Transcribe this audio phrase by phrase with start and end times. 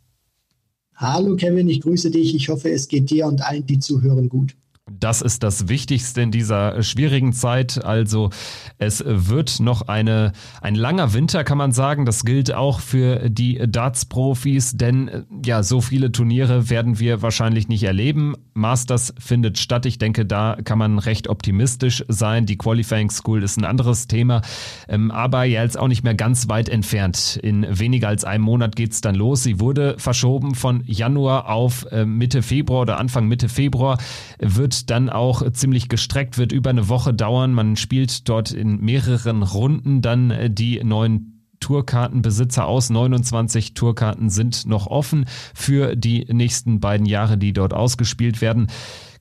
[0.97, 2.35] Hallo Kevin, ich grüße dich.
[2.35, 4.57] Ich hoffe, es geht dir und allen, die zuhören, gut.
[5.01, 7.85] Das ist das Wichtigste in dieser schwierigen Zeit.
[7.85, 8.31] Also
[8.79, 12.05] es wird noch eine, ein langer Winter, kann man sagen.
[12.05, 17.83] Das gilt auch für die Darts-Profis, denn ja, so viele Turniere werden wir wahrscheinlich nicht
[17.83, 18.35] erleben.
[18.53, 19.87] Masters findet statt.
[19.87, 22.47] Ich denke, da kann man recht optimistisch sein.
[22.47, 24.43] Die Qualifying School ist ein anderes Thema,
[24.89, 27.39] ähm, aber ja jetzt auch nicht mehr ganz weit entfernt.
[27.43, 29.43] In weniger als einem Monat geht's dann los.
[29.43, 33.99] Sie wurde verschoben von Januar auf äh, Mitte Februar oder Anfang Mitte Februar.
[34.39, 37.53] Wird dann auch ziemlich gestreckt, wird über eine Woche dauern.
[37.53, 42.91] Man spielt dort in mehreren Runden dann äh, die neuen Tourkartenbesitzer aus.
[42.91, 48.69] 29 Tourkarten sind noch offen für die nächsten beiden Jahre, die dort ausgespielt werden.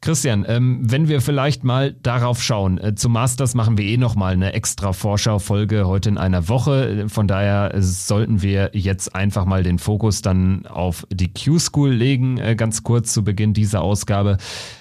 [0.02, 4.32] Christian, ähm, wenn wir vielleicht mal darauf schauen, äh, zum Masters machen wir eh nochmal
[4.32, 7.10] eine extra Vorschaufolge heute in einer Woche.
[7.10, 12.56] Von daher sollten wir jetzt einfach mal den Fokus dann auf die Q-School legen, äh,
[12.56, 14.38] ganz kurz zu Beginn dieser Ausgabe.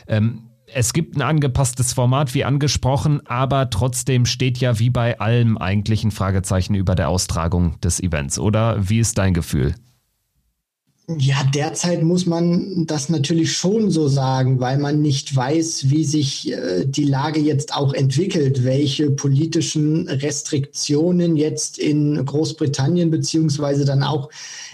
[0.06, 5.58] Ähm, es gibt ein angepasstes Format, wie angesprochen, aber trotzdem steht ja wie bei allem
[5.58, 8.88] eigentlich ein Fragezeichen über der Austragung des Events, oder?
[8.88, 9.74] Wie ist dein Gefühl?
[11.16, 16.52] Ja, derzeit muss man das natürlich schon so sagen, weil man nicht weiß, wie sich
[16.52, 24.28] äh, die Lage jetzt auch entwickelt, welche politischen Restriktionen jetzt in Großbritannien beziehungsweise dann auch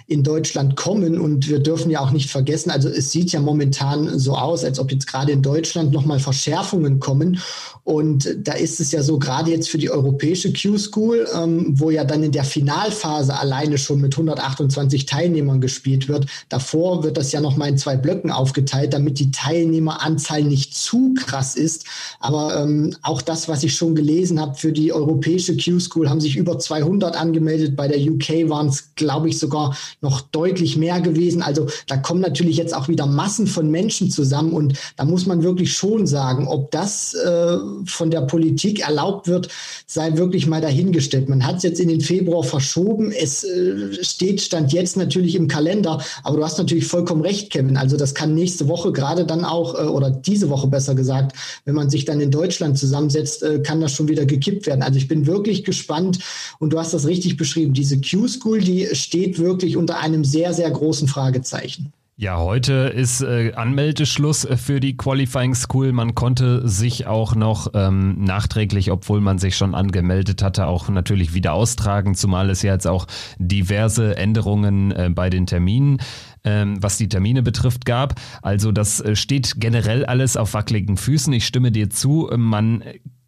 [0.06, 1.19] in Deutschland kommen.
[1.19, 4.78] Und wir dürfen ja auch nicht vergessen, also es sieht ja momentan so aus, als
[4.78, 7.41] ob jetzt gerade in Deutschland nochmal Verschärfungen kommen.
[7.84, 12.04] Und da ist es ja so, gerade jetzt für die europäische Q-School, ähm, wo ja
[12.04, 16.26] dann in der Finalphase alleine schon mit 128 Teilnehmern gespielt wird.
[16.48, 21.56] Davor wird das ja nochmal in zwei Blöcken aufgeteilt, damit die Teilnehmeranzahl nicht zu krass
[21.56, 21.84] ist.
[22.21, 26.36] Aber ähm, auch das, was ich schon gelesen habe, für die europäische Q-School haben sich
[26.36, 27.76] über 200 angemeldet.
[27.76, 31.42] Bei der UK waren es, glaube ich, sogar noch deutlich mehr gewesen.
[31.42, 35.42] Also da kommen natürlich jetzt auch wieder Massen von Menschen zusammen und da muss man
[35.42, 37.56] wirklich schon sagen, ob das äh,
[37.87, 39.48] von der Politik erlaubt wird,
[39.87, 41.28] sei wirklich mal dahingestellt.
[41.28, 43.10] Man hat es jetzt in den Februar verschoben.
[43.10, 47.76] Es äh, steht Stand jetzt natürlich im Kalender, aber du hast natürlich vollkommen recht, Kevin.
[47.76, 51.75] Also das kann nächste Woche gerade dann auch, äh, oder diese Woche besser gesagt, wenn
[51.75, 54.82] man sich dann in Deutschland zusammensetzt, äh, kann das schon wieder gekippt werden.
[54.82, 56.19] Also ich bin wirklich gespannt
[56.59, 57.72] und du hast das richtig beschrieben.
[57.72, 61.93] Diese Q-School, die steht wirklich unter einem sehr, sehr großen Fragezeichen.
[62.16, 65.91] Ja, heute ist äh, Anmeldeschluss für die Qualifying School.
[65.91, 71.34] Man konnte sich auch noch ähm, nachträglich, obwohl man sich schon angemeldet hatte, auch natürlich
[71.34, 75.99] wieder austragen, zumal es ja jetzt auch diverse Änderungen äh, bei den Terminen
[76.44, 78.21] ähm, was die Termine betrifft, gab.
[78.43, 81.33] Also das äh, steht generell alles auf wackeligen Füßen.
[81.33, 82.31] Ich stimme dir zu.
[82.37, 82.84] Man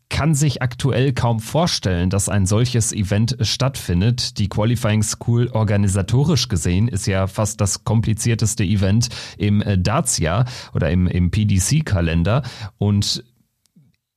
[0.08, 4.38] kann sich aktuell kaum vorstellen, dass ein solches Event stattfindet.
[4.38, 10.44] Die Qualifying School organisatorisch gesehen ist ja fast das komplizierteste Event im äh, Darts-Jahr
[10.74, 12.42] oder im, im PDC-Kalender.
[12.78, 13.24] Und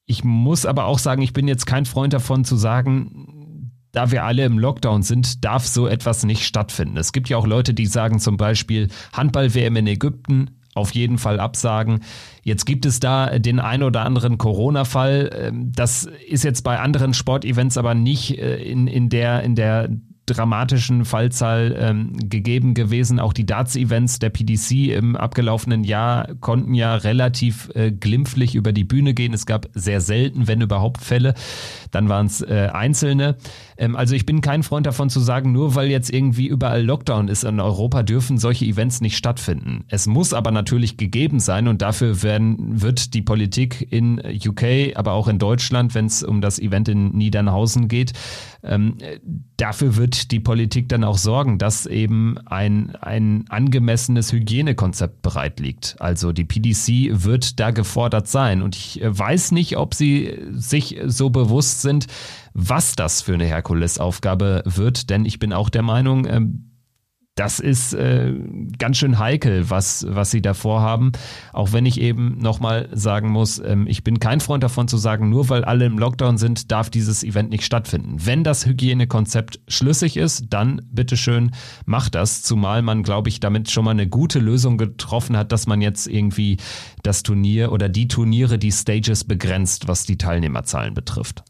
[0.05, 4.23] ich muss aber auch sagen, ich bin jetzt kein Freund davon zu sagen, da wir
[4.23, 6.97] alle im Lockdown sind, darf so etwas nicht stattfinden.
[6.97, 11.39] Es gibt ja auch Leute, die sagen zum Beispiel Handball-WM in Ägypten, auf jeden Fall
[11.39, 12.01] absagen.
[12.43, 15.29] Jetzt gibt es da den ein oder anderen Corona-Fall.
[15.33, 19.89] Ähm, das ist jetzt bei anderen Sportevents aber nicht äh, in, in der, in der
[20.29, 23.19] dramatischen Fallzahl ähm, gegeben gewesen.
[23.19, 28.83] Auch die Darts-Events der PDC im abgelaufenen Jahr konnten ja relativ äh, glimpflich über die
[28.83, 29.33] Bühne gehen.
[29.33, 31.33] Es gab sehr selten, wenn überhaupt Fälle.
[31.91, 33.37] Dann waren es äh, einzelne.
[33.77, 37.27] Ähm, also ich bin kein Freund davon zu sagen, nur weil jetzt irgendwie überall Lockdown
[37.27, 39.85] ist in Europa, dürfen solche Events nicht stattfinden.
[39.87, 45.13] Es muss aber natürlich gegeben sein und dafür werden, wird die Politik in UK, aber
[45.13, 48.13] auch in Deutschland, wenn es um das Event in Niedernhausen geht,
[48.63, 48.97] ähm,
[49.57, 55.95] dafür wird die Politik dann auch sorgen, dass eben ein, ein angemessenes Hygienekonzept bereit liegt.
[55.99, 58.61] Also die PDC wird da gefordert sein.
[58.61, 62.07] Und ich äh, weiß nicht, ob sie sich so bewusst sind,
[62.53, 66.68] was das für eine Herkulesaufgabe wird, denn ich bin auch der Meinung, ähm,
[67.39, 68.33] das ist äh,
[68.77, 71.13] ganz schön heikel, was, was sie da vorhaben.
[71.53, 75.29] Auch wenn ich eben nochmal sagen muss, ähm, ich bin kein Freund davon zu sagen,
[75.29, 78.17] nur weil alle im Lockdown sind, darf dieses Event nicht stattfinden.
[78.17, 81.51] Wenn das Hygienekonzept schlüssig ist, dann bitteschön
[81.85, 82.41] macht das.
[82.41, 86.07] Zumal man, glaube ich, damit schon mal eine gute Lösung getroffen hat, dass man jetzt
[86.07, 86.57] irgendwie
[87.03, 91.45] das Turnier oder die Turniere, die Stages begrenzt, was die Teilnehmerzahlen betrifft.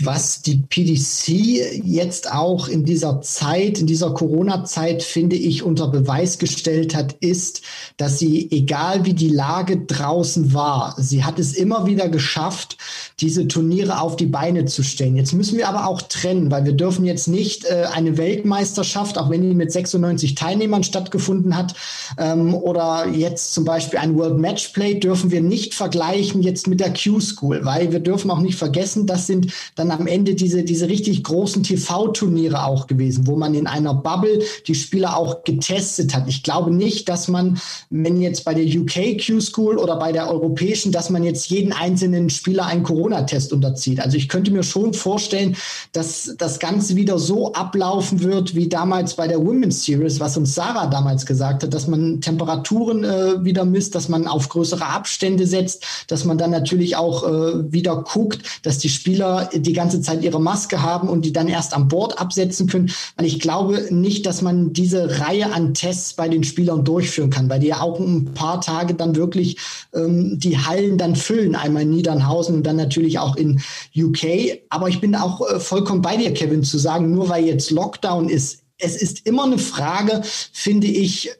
[0.00, 6.38] Was die PDC jetzt auch in dieser Zeit, in dieser Corona-Zeit, finde ich, unter Beweis
[6.38, 7.62] gestellt hat, ist,
[7.96, 12.76] dass sie, egal wie die Lage draußen war, sie hat es immer wieder geschafft,
[13.20, 15.16] diese Turniere auf die Beine zu stellen.
[15.16, 19.30] Jetzt müssen wir aber auch trennen, weil wir dürfen jetzt nicht äh, eine Weltmeisterschaft, auch
[19.30, 21.74] wenn die mit 96 Teilnehmern stattgefunden hat,
[22.18, 26.92] ähm, oder jetzt zum Beispiel ein World Matchplay, dürfen wir nicht vergleichen jetzt mit der
[26.92, 31.22] Q-School, weil wir dürfen auch nicht vergessen, das sind dann am Ende diese, diese richtig
[31.22, 36.28] großen TV-Turniere auch gewesen, wo man in einer Bubble die Spieler auch getestet hat.
[36.28, 37.58] Ich glaube nicht, dass man,
[37.90, 42.28] wenn jetzt bei der UK Q-School oder bei der europäischen, dass man jetzt jeden einzelnen
[42.30, 44.00] Spieler einen Corona Corona-Test unterzieht.
[44.00, 45.56] Also ich könnte mir schon vorstellen,
[45.92, 50.54] dass das Ganze wieder so ablaufen wird wie damals bei der Women's Series, was uns
[50.54, 55.46] Sarah damals gesagt hat, dass man Temperaturen äh, wieder misst, dass man auf größere Abstände
[55.46, 60.24] setzt, dass man dann natürlich auch äh, wieder guckt, dass die Spieler die ganze Zeit
[60.24, 62.90] ihre Maske haben und die dann erst am Board absetzen können.
[63.16, 67.50] Weil ich glaube nicht, dass man diese Reihe an Tests bei den Spielern durchführen kann,
[67.50, 69.58] weil die ja auch ein paar Tage dann wirklich
[69.94, 73.60] ähm, die Hallen dann füllen, einmal in Niedernhausen und dann natürlich natürlich auch in
[73.96, 74.60] UK.
[74.70, 78.28] Aber ich bin auch äh, vollkommen bei dir, Kevin, zu sagen, nur weil jetzt Lockdown
[78.28, 80.22] ist, es ist immer eine Frage,
[80.52, 81.30] finde ich,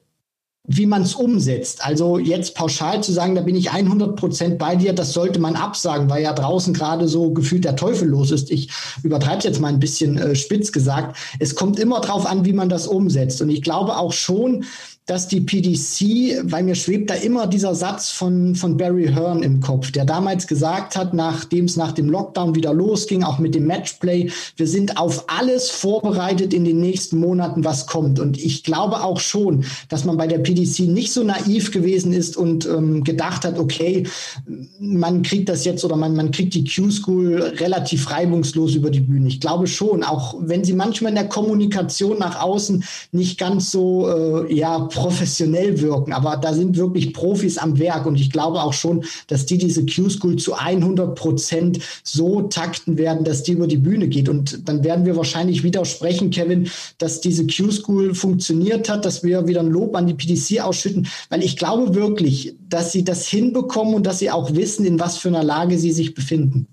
[0.66, 1.84] wie man es umsetzt.
[1.84, 5.56] Also jetzt pauschal zu sagen, da bin ich 100 Prozent bei dir, das sollte man
[5.56, 8.50] absagen, weil ja draußen gerade so gefühlt der Teufel los ist.
[8.50, 8.70] Ich
[9.02, 11.19] übertreibe jetzt mal ein bisschen äh, spitz gesagt.
[11.38, 13.43] Es kommt immer drauf an, wie man das umsetzt.
[13.43, 14.64] Und ich glaube auch schon,
[15.06, 19.60] dass die PDC, weil mir schwebt da immer dieser Satz von, von Barry Hearn im
[19.60, 23.66] Kopf, der damals gesagt hat, nachdem es nach dem Lockdown wieder losging, auch mit dem
[23.66, 28.18] Matchplay, wir sind auf alles vorbereitet in den nächsten Monaten, was kommt.
[28.18, 32.38] Und ich glaube auch schon, dass man bei der PDC nicht so naiv gewesen ist
[32.38, 34.04] und ähm, gedacht hat, okay,
[34.80, 39.28] man kriegt das jetzt oder man, man kriegt die Q-School relativ reibungslos über die Bühne.
[39.28, 44.08] Ich glaube schon, auch wenn sie manchmal in der Kommunikation nach außen nicht ganz so,
[44.08, 48.06] äh, ja, professionell wirken, aber da sind wirklich Profis am Werk.
[48.06, 53.25] Und ich glaube auch schon, dass die diese Q-School zu 100 Prozent so takten werden,
[53.25, 54.29] dass die über die Bühne geht.
[54.29, 59.61] Und dann werden wir wahrscheinlich widersprechen, Kevin, dass diese Q-School funktioniert hat, dass wir wieder
[59.61, 64.06] ein Lob an die PDC ausschütten, weil ich glaube wirklich, dass sie das hinbekommen und
[64.06, 66.69] dass sie auch wissen, in was für einer Lage sie sich befinden.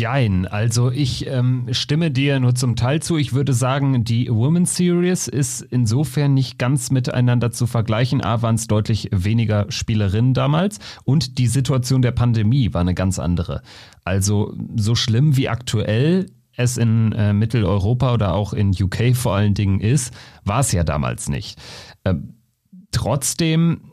[0.00, 3.18] Jein, also ich ähm, stimme dir nur zum Teil zu.
[3.18, 8.24] Ich würde sagen, die Women's Series ist insofern nicht ganz miteinander zu vergleichen.
[8.24, 13.18] A waren es deutlich weniger Spielerinnen damals und die Situation der Pandemie war eine ganz
[13.18, 13.60] andere.
[14.02, 19.52] Also so schlimm wie aktuell es in äh, Mitteleuropa oder auch in UK vor allen
[19.52, 20.14] Dingen ist,
[20.44, 21.58] war es ja damals nicht.
[22.06, 22.36] Ähm,
[22.90, 23.89] trotzdem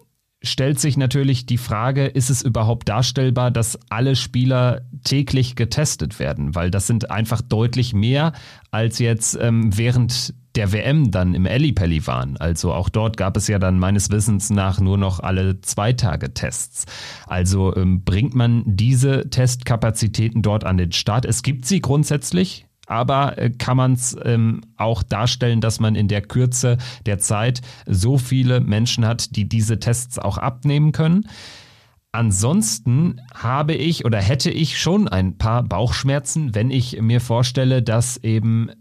[0.48, 6.56] stellt sich natürlich die Frage, ist es überhaupt darstellbar, dass alle Spieler täglich getestet werden?
[6.56, 8.34] Weil das sind einfach deutlich mehr
[8.72, 12.36] als jetzt ähm, während der WM dann im Ellipelli waren.
[12.38, 16.34] Also auch dort gab es ja dann meines Wissens nach nur noch alle zwei Tage
[16.34, 16.86] Tests.
[17.28, 21.26] Also ähm, bringt man diese Testkapazitäten dort an den Start?
[21.26, 26.08] Es gibt sie grundsätzlich, aber äh, kann man es ähm, auch darstellen, dass man in
[26.08, 31.28] der Kürze der Zeit so viele Menschen hat, die diese Tests auch abnehmen können.
[32.12, 38.18] Ansonsten habe ich oder hätte ich schon ein paar Bauchschmerzen, wenn ich mir vorstelle, dass
[38.18, 38.72] eben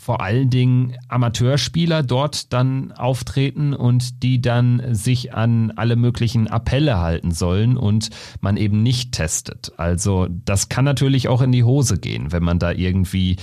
[0.00, 6.98] vor allen Dingen Amateurspieler dort dann auftreten und die dann sich an alle möglichen Appelle
[6.98, 8.08] halten sollen und
[8.40, 9.72] man eben nicht testet.
[9.76, 13.36] Also das kann natürlich auch in die Hose gehen, wenn man da irgendwie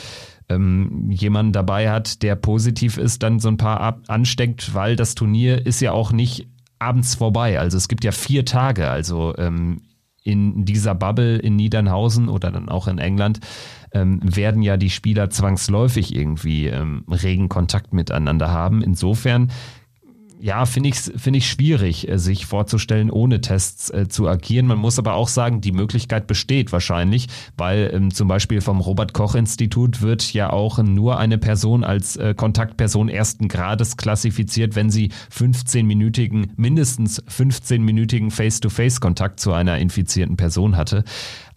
[0.49, 5.63] ähm, jemanden dabei hat, der positiv ist, dann so ein paar ansteckt, weil das Turnier
[5.63, 6.47] ist ja auch nicht
[6.79, 7.59] abends vorbei.
[7.59, 8.89] Also es gibt ja vier Tage.
[8.89, 9.81] Also ähm,
[10.23, 13.39] in dieser Bubble in Niedernhausen oder dann auch in England
[14.01, 18.81] ähm, werden ja die Spieler zwangsläufig irgendwie ähm, regen Kontakt miteinander haben.
[18.81, 19.49] Insofern
[20.39, 24.67] ja, finde ich, finde ich schwierig, äh, sich vorzustellen, ohne Tests äh, zu agieren.
[24.67, 27.27] Man muss aber auch sagen, die Möglichkeit besteht wahrscheinlich,
[27.57, 33.09] weil ähm, zum Beispiel vom Robert-Koch-Institut wird ja auch nur eine Person als äh, Kontaktperson
[33.09, 41.03] ersten Grades klassifiziert, wenn sie 15-minütigen, mindestens 15-minütigen Face-to-Face-Kontakt zu einer infizierten Person hatte.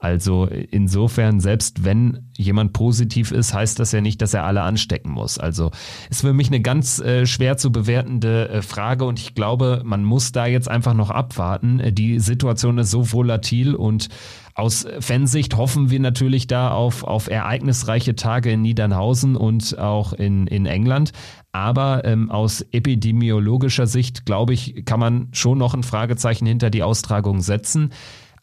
[0.01, 5.11] Also insofern, selbst wenn jemand positiv ist, heißt das ja nicht, dass er alle anstecken
[5.11, 5.39] muss.
[5.39, 5.71] Also
[6.09, 10.03] ist für mich eine ganz äh, schwer zu bewertende äh, Frage und ich glaube, man
[10.03, 11.83] muss da jetzt einfach noch abwarten.
[11.95, 14.09] Die Situation ist so volatil und
[14.55, 20.47] aus Fansicht hoffen wir natürlich da auf, auf ereignisreiche Tage in Niedernhausen und auch in,
[20.47, 21.13] in England.
[21.53, 26.83] Aber ähm, aus epidemiologischer Sicht, glaube ich, kann man schon noch ein Fragezeichen hinter die
[26.83, 27.91] Austragung setzen.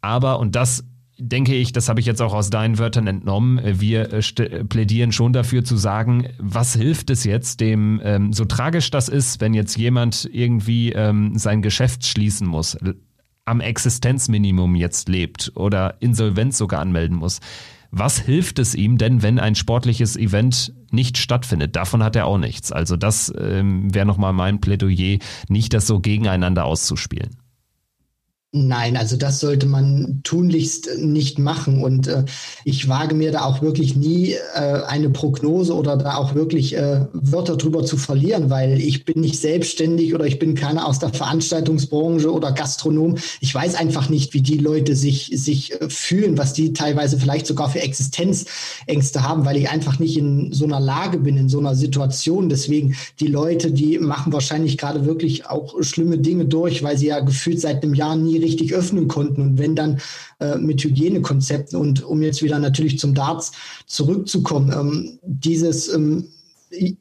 [0.02, 0.84] Aber, und das
[1.18, 5.12] denke ich, das habe ich jetzt auch aus deinen Wörtern entnommen, äh, wir äh, plädieren
[5.12, 9.54] schon dafür zu sagen, was hilft es jetzt dem, ähm, so tragisch das ist, wenn
[9.54, 12.78] jetzt jemand irgendwie ähm, sein Geschäft schließen muss,
[13.46, 17.40] am Existenzminimum jetzt lebt oder Insolvenz sogar anmelden muss.
[17.92, 21.76] Was hilft es ihm denn, wenn ein sportliches Event nicht stattfindet?
[21.78, 22.74] Davon hat er auch nichts.
[22.74, 27.38] Also das ähm, wäre nochmal mein Plädoyer, nicht das so gegeneinander auszuspielen.
[28.66, 31.84] Nein, also das sollte man tunlichst nicht machen.
[31.84, 32.24] Und äh,
[32.64, 37.06] ich wage mir da auch wirklich nie äh, eine Prognose oder da auch wirklich äh,
[37.14, 41.14] Wörter drüber zu verlieren, weil ich bin nicht selbstständig oder ich bin keiner aus der
[41.14, 43.18] Veranstaltungsbranche oder Gastronom.
[43.42, 47.46] Ich weiß einfach nicht, wie die Leute sich, sich äh, fühlen, was die teilweise vielleicht
[47.46, 51.60] sogar für Existenzängste haben, weil ich einfach nicht in so einer Lage bin, in so
[51.60, 52.50] einer Situation.
[52.50, 57.20] Deswegen, die Leute, die machen wahrscheinlich gerade wirklich auch schlimme Dinge durch, weil sie ja
[57.20, 59.42] gefühlt seit einem Jahr nie richtig öffnen konnten.
[59.42, 60.00] Und wenn dann
[60.40, 63.52] äh, mit Hygienekonzepten und um jetzt wieder natürlich zum Darts
[63.86, 66.30] zurückzukommen, ähm, dieses ähm,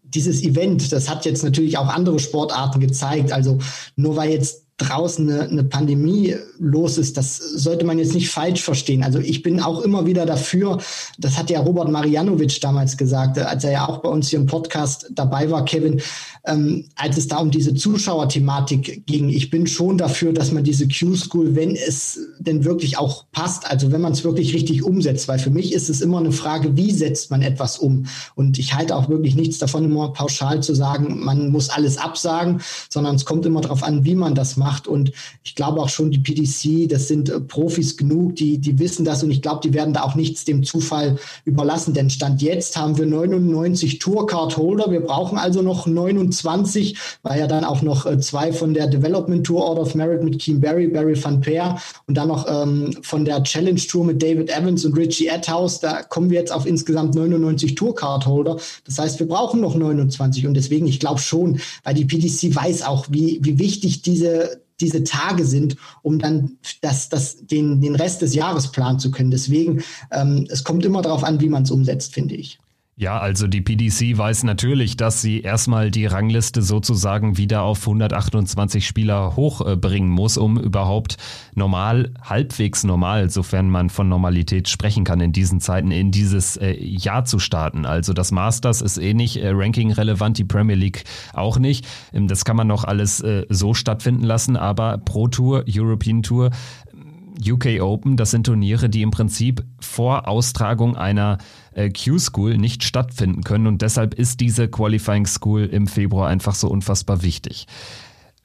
[0.05, 3.33] dieses Event, das hat jetzt natürlich auch andere Sportarten gezeigt.
[3.33, 3.59] Also
[3.97, 8.63] nur weil jetzt draußen eine, eine Pandemie los ist, das sollte man jetzt nicht falsch
[8.63, 9.03] verstehen.
[9.03, 10.79] Also ich bin auch immer wieder dafür,
[11.19, 14.47] das hat ja Robert Marianovic damals gesagt, als er ja auch bei uns hier im
[14.47, 16.03] Podcast dabei war, Kevin,
[16.45, 19.31] ähm, als es da um diese Zuschauerthematik ging.
[19.31, 23.93] Ich bin schon dafür, dass man diese Q-School, wenn es denn wirklich auch passt, also
[23.93, 26.93] wenn man es wirklich richtig umsetzt, weil für mich ist es immer eine Frage, wie
[26.93, 28.07] setzt man etwas um?
[28.35, 32.61] Und ich halte auch wirklich nichts davon, immer pauschal zu sagen, man muss alles absagen,
[32.91, 34.89] sondern es kommt immer darauf an, wie man das macht macht.
[34.89, 35.13] Und
[35.45, 39.23] ich glaube auch schon, die PDC, das sind äh, Profis genug, die, die wissen das
[39.23, 41.95] und ich glaube, die werden da auch nichts dem Zufall überlassen.
[41.95, 44.91] Denn Stand jetzt haben wir 99 Tourcard-Holder.
[44.91, 49.47] Wir brauchen also noch 29, weil ja dann auch noch äh, zwei von der Development
[49.47, 53.25] Tour Order of Merit mit Keem Barry, Barry Van Peer und dann noch ähm, von
[53.25, 55.81] der Challenge Tour mit David Evans und Richie Atthouse.
[55.81, 58.57] Da kommen wir jetzt auf insgesamt 99 Tourcard-Holder.
[58.85, 62.83] Das heißt, wir brauchen noch 29 und deswegen, ich glaube schon, weil die PDC weiß
[62.83, 68.23] auch, wie, wie wichtig diese diese Tage sind, um dann das, das, den, den Rest
[68.23, 69.31] des Jahres planen zu können.
[69.31, 72.59] Deswegen, ähm, es kommt immer darauf an, wie man es umsetzt, finde ich.
[72.99, 78.87] Ja, also die PDC weiß natürlich, dass sie erstmal die Rangliste sozusagen wieder auf 128
[78.87, 81.19] Spieler hochbringen muss, um überhaupt
[81.55, 86.73] normal, halbwegs normal, sofern man von Normalität sprechen kann, in diesen Zeiten in dieses äh,
[86.83, 87.85] Jahr zu starten.
[87.85, 91.87] Also das Masters ist eh nicht äh, ranking-relevant, die Premier League auch nicht.
[92.15, 96.49] Ähm, das kann man noch alles äh, so stattfinden lassen, aber Pro Tour, European Tour,
[97.47, 101.39] UK Open, das sind Turniere, die im Prinzip vor Austragung einer
[101.77, 106.69] äh, Q-School nicht stattfinden können und deshalb ist diese Qualifying School im Februar einfach so
[106.69, 107.67] unfassbar wichtig.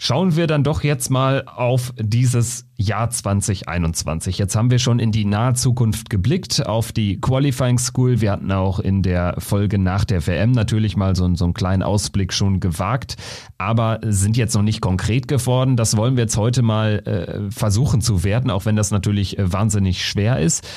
[0.04, 4.40] Schauen wir dann doch jetzt mal auf dieses Jahr 2021.
[4.40, 8.20] Jetzt haben wir schon in die nahe Zukunft geblickt, auf die Qualifying School.
[8.20, 11.84] Wir hatten auch in der Folge nach der WM natürlich mal so, so einen kleinen
[11.84, 13.16] Ausblick schon gewagt,
[13.60, 15.78] aber sind jetzt noch nicht konkret geworden.
[15.78, 19.54] Das wollen wir jetzt heute mal äh, versuchen zu werden, auch wenn das natürlich äh,
[19.54, 20.68] wahnsinnig schwer ist.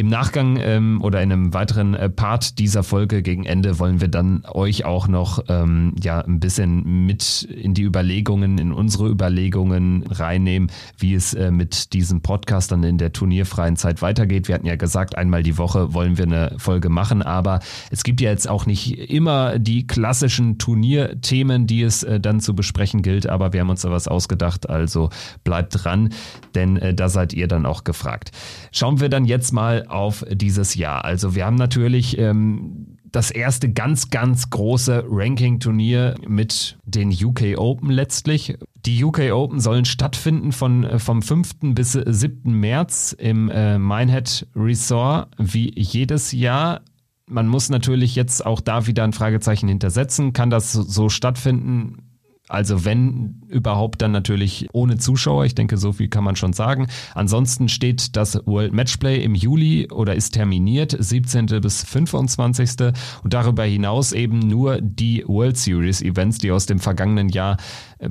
[0.00, 4.06] Im Nachgang ähm, oder in einem weiteren äh, Part dieser Folge gegen Ende wollen wir
[4.06, 10.04] dann euch auch noch ähm, ja ein bisschen mit in die Überlegungen, in unsere Überlegungen
[10.08, 14.46] reinnehmen, wie es äh, mit diesem Podcast dann in der turnierfreien Zeit weitergeht.
[14.46, 17.58] Wir hatten ja gesagt, einmal die Woche wollen wir eine Folge machen, aber
[17.90, 22.54] es gibt ja jetzt auch nicht immer die klassischen Turnierthemen, die es äh, dann zu
[22.54, 25.10] besprechen gilt, aber wir haben uns da was ausgedacht, also
[25.42, 26.10] bleibt dran,
[26.54, 28.30] denn äh, da seid ihr dann auch gefragt.
[28.70, 31.04] Schauen wir dann jetzt mal auf dieses Jahr.
[31.04, 37.90] Also wir haben natürlich ähm, das erste ganz, ganz große Ranking-Turnier mit den UK Open
[37.90, 38.56] letztlich.
[38.86, 41.74] Die UK Open sollen stattfinden von, äh, vom 5.
[41.74, 42.52] bis 7.
[42.52, 46.82] März im äh, Minehead Resort, wie jedes Jahr.
[47.26, 50.32] Man muss natürlich jetzt auch da wieder ein Fragezeichen hintersetzen.
[50.32, 52.07] Kann das so stattfinden?
[52.48, 55.44] Also wenn überhaupt dann natürlich ohne Zuschauer.
[55.44, 56.86] Ich denke, so viel kann man schon sagen.
[57.14, 61.46] Ansonsten steht das World Matchplay im Juli oder ist terminiert, 17.
[61.60, 62.92] bis 25.
[63.22, 67.58] Und darüber hinaus eben nur die World Series Events, die aus dem vergangenen Jahr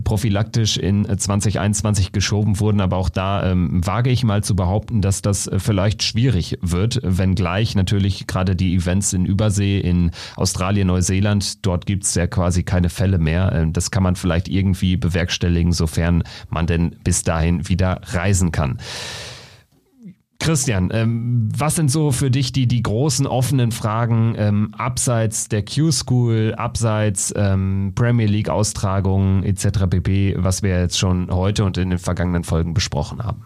[0.03, 2.81] prophylaktisch in 2021 geschoben wurden.
[2.81, 6.99] Aber auch da ähm, wage ich mal zu behaupten, dass das äh, vielleicht schwierig wird,
[7.03, 12.63] wenngleich natürlich gerade die Events in Übersee, in Australien, Neuseeland, dort gibt es ja quasi
[12.63, 13.51] keine Fälle mehr.
[13.53, 18.77] Ähm, das kann man vielleicht irgendwie bewerkstelligen, sofern man denn bis dahin wieder reisen kann.
[20.47, 25.65] Christian, ähm, was sind so für dich die, die großen offenen Fragen ähm, abseits der
[25.65, 29.87] Q-School, abseits ähm, Premier League Austragungen etc.
[29.89, 33.45] pp., was wir jetzt schon heute und in den vergangenen Folgen besprochen haben?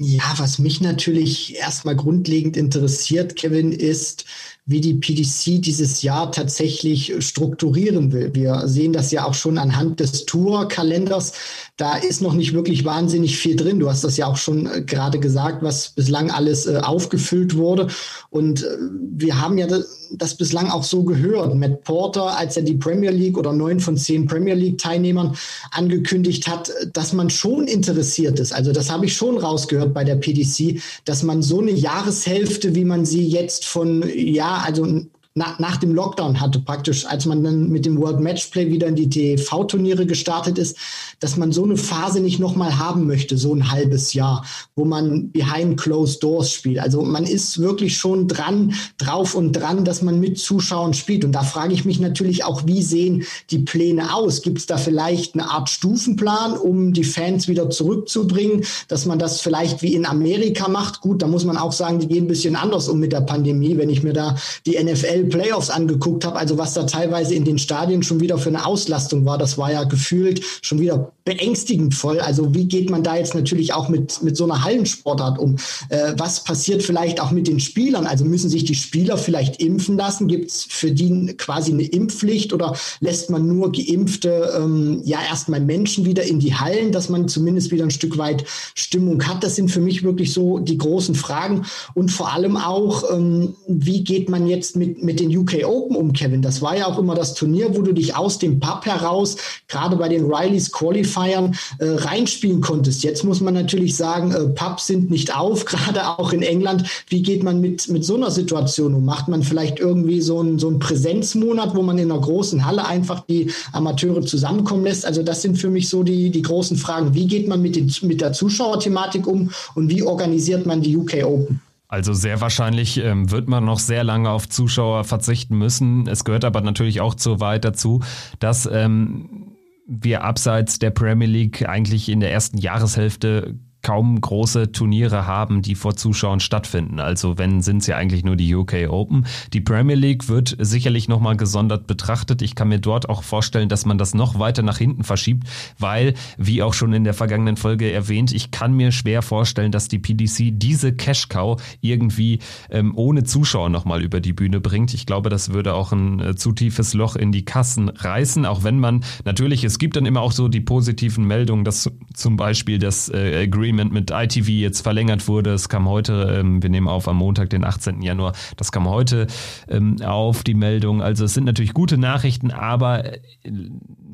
[0.00, 4.26] Ja, was mich natürlich erstmal grundlegend interessiert, Kevin, ist,
[4.64, 8.32] wie die PDC dieses Jahr tatsächlich strukturieren will.
[8.32, 11.32] Wir sehen das ja auch schon anhand des Tour-Kalenders.
[11.78, 13.80] Da ist noch nicht wirklich wahnsinnig viel drin.
[13.80, 17.88] Du hast das ja auch schon äh, gerade gesagt, was bislang alles äh, aufgefüllt wurde.
[18.30, 18.76] Und äh,
[19.16, 19.66] wir haben ja
[20.12, 21.54] das, bislang auch so gehört.
[21.54, 25.36] Matt Porter, als er die Premier League oder neun von zehn Premier League-Teilnehmern
[25.70, 28.52] angekündigt hat, dass man schon interessiert ist.
[28.52, 32.84] Also das habe ich schon rausgehört bei der PDC, dass man so eine Jahreshälfte, wie
[32.84, 35.02] man sie jetzt von ja also
[35.34, 38.96] nach, nach dem Lockdown hatte, praktisch, als man dann mit dem World Matchplay wieder in
[38.96, 40.76] die TV-Turniere gestartet ist,
[41.20, 44.44] dass man so eine Phase nicht nochmal haben möchte, so ein halbes Jahr,
[44.74, 46.80] wo man behind closed doors spielt.
[46.80, 51.24] Also man ist wirklich schon dran, drauf und dran, dass man mit Zuschauern spielt.
[51.24, 54.42] Und da frage ich mich natürlich auch, wie sehen die Pläne aus?
[54.42, 59.40] Gibt es da vielleicht eine Art Stufenplan, um die Fans wieder zurückzubringen, dass man das
[59.40, 61.00] vielleicht wie in Amerika macht?
[61.00, 63.76] Gut, da muss man auch sagen, die gehen ein bisschen anders um mit der Pandemie.
[63.76, 67.58] Wenn ich mir da die NFL Playoffs angeguckt habe, also was da teilweise in den
[67.58, 72.20] Stadien schon wieder für eine Auslastung war, das war ja gefühlt schon wieder beängstigend voll.
[72.20, 75.56] Also wie geht man da jetzt natürlich auch mit, mit so einer Hallensportart um?
[75.90, 78.06] Äh, was passiert vielleicht auch mit den Spielern?
[78.06, 80.26] Also müssen sich die Spieler vielleicht impfen lassen?
[80.26, 85.60] Gibt es für die quasi eine Impfpflicht oder lässt man nur geimpfte, ähm, ja, erstmal
[85.60, 88.44] Menschen wieder in die Hallen, dass man zumindest wieder ein Stück weit
[88.74, 89.44] Stimmung hat?
[89.44, 91.66] Das sind für mich wirklich so die großen Fragen.
[91.92, 96.12] Und vor allem auch, ähm, wie geht man jetzt mit, mit den UK Open um,
[96.12, 96.42] Kevin?
[96.42, 99.36] Das war ja auch immer das Turnier, wo du dich aus dem Pub heraus,
[99.66, 103.02] gerade bei den Rileys Qualifier Feiern äh, reinspielen konntest.
[103.02, 106.84] Jetzt muss man natürlich sagen, äh, Pubs sind nicht auf, gerade auch in England.
[107.08, 109.04] Wie geht man mit, mit so einer Situation um?
[109.04, 112.86] Macht man vielleicht irgendwie so einen, so einen Präsenzmonat, wo man in einer großen Halle
[112.86, 115.04] einfach die Amateure zusammenkommen lässt?
[115.04, 117.14] Also das sind für mich so die, die großen Fragen.
[117.14, 121.24] Wie geht man mit, den, mit der Zuschauerthematik um und wie organisiert man die UK
[121.24, 121.60] Open?
[121.88, 126.06] Also sehr wahrscheinlich ähm, wird man noch sehr lange auf Zuschauer verzichten müssen.
[126.06, 128.02] Es gehört aber natürlich auch zu weit dazu,
[128.38, 135.26] dass ähm, wir abseits der Premier League eigentlich in der ersten Jahreshälfte kaum große Turniere
[135.26, 137.00] haben, die vor Zuschauern stattfinden.
[137.00, 139.26] Also wenn sind es ja eigentlich nur die UK Open.
[139.52, 142.42] Die Premier League wird sicherlich nochmal gesondert betrachtet.
[142.42, 145.46] Ich kann mir dort auch vorstellen, dass man das noch weiter nach hinten verschiebt,
[145.78, 149.88] weil, wie auch schon in der vergangenen Folge erwähnt, ich kann mir schwer vorstellen, dass
[149.88, 154.92] die PDC diese Cash Cow irgendwie ähm, ohne Zuschauer nochmal über die Bühne bringt.
[154.92, 158.64] Ich glaube, das würde auch ein äh, zu tiefes Loch in die Kassen reißen, auch
[158.64, 162.78] wenn man natürlich, es gibt dann immer auch so die positiven Meldungen, dass zum Beispiel
[162.78, 165.52] das äh, Agreement Agreement mit ITV jetzt verlängert wurde.
[165.52, 168.00] Es kam heute, ähm, wir nehmen auf am Montag, den 18.
[168.00, 169.26] Januar, das kam heute
[169.68, 171.02] ähm, auf die Meldung.
[171.02, 173.20] Also es sind natürlich gute Nachrichten, aber äh,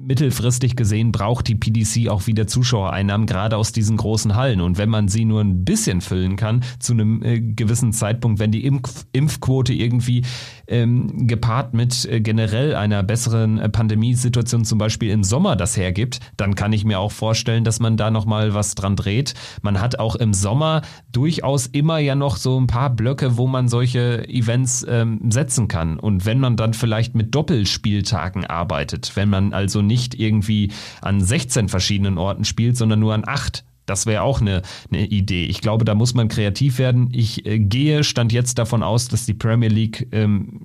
[0.06, 4.60] mittelfristig gesehen braucht die PDC auch wieder Zuschauereinnahmen, gerade aus diesen großen Hallen.
[4.60, 8.50] Und wenn man sie nur ein bisschen füllen kann, zu einem äh, gewissen Zeitpunkt, wenn
[8.50, 10.22] die Impf Impfquote irgendwie
[10.66, 16.20] ähm, gepaart mit äh, generell einer besseren äh, Pandemiesituation zum Beispiel im Sommer das hergibt,
[16.36, 19.34] dann kann ich mir auch vorstellen, dass man da nochmal was dran dreht.
[19.62, 23.68] Man hat auch im Sommer durchaus immer ja noch so ein paar Blöcke, wo man
[23.68, 25.98] solche Events ähm, setzen kann.
[25.98, 31.68] Und wenn man dann vielleicht mit Doppelspieltagen arbeitet, wenn man also nicht irgendwie an 16
[31.68, 35.44] verschiedenen Orten spielt, sondern nur an acht, das wäre auch eine, eine Idee.
[35.44, 37.08] Ich glaube, da muss man kreativ werden.
[37.12, 40.62] Ich äh, gehe, stand jetzt davon aus, dass die Premier League ähm,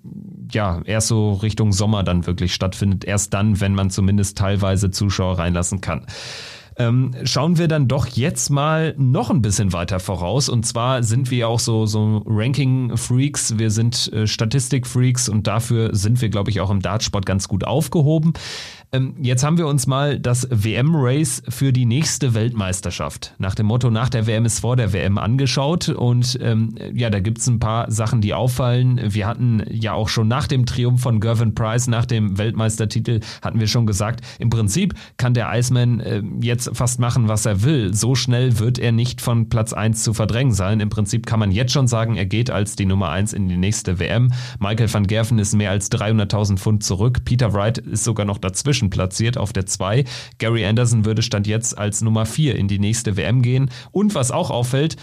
[0.52, 3.04] ja erst so Richtung Sommer dann wirklich stattfindet.
[3.04, 6.06] Erst dann, wenn man zumindest teilweise Zuschauer reinlassen kann.
[6.80, 10.48] Ähm, schauen wir dann doch jetzt mal noch ein bisschen weiter voraus.
[10.48, 16.22] Und zwar sind wir auch so, so Ranking-Freaks, wir sind äh, Statistik-Freaks und dafür sind
[16.22, 18.32] wir, glaube ich, auch im Dartsport ganz gut aufgehoben.
[18.92, 23.92] Ähm, jetzt haben wir uns mal das WM-Race für die nächste Weltmeisterschaft nach dem Motto
[23.92, 25.90] nach der WM ist vor der WM angeschaut.
[25.90, 29.00] Und ähm, ja, da gibt's ein paar Sachen, die auffallen.
[29.04, 33.60] Wir hatten ja auch schon nach dem Triumph von Gervin Price, nach dem Weltmeistertitel, hatten
[33.60, 37.94] wir schon gesagt, im Prinzip kann der Iceman äh, jetzt fast machen, was er will.
[37.94, 40.80] So schnell wird er nicht von Platz 1 zu verdrängen sein.
[40.80, 43.58] Im Prinzip kann man jetzt schon sagen, er geht als die Nummer 1 in die
[43.58, 44.32] nächste WM.
[44.60, 47.26] Michael van Gerven ist mehr als 300.000 Pfund zurück.
[47.26, 50.06] Peter Wright ist sogar noch dazwischen platziert auf der 2.
[50.38, 53.70] Gary Anderson würde Stand jetzt als Nummer 4 in die nächste WM gehen.
[53.92, 54.98] Und was auch auffällt,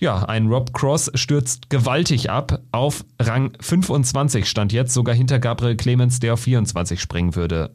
[0.00, 5.76] ja, ein Rob Cross stürzt gewaltig ab auf Rang 25, stand jetzt sogar hinter Gabriel
[5.76, 7.74] Clemens, der auf 24 springen würde.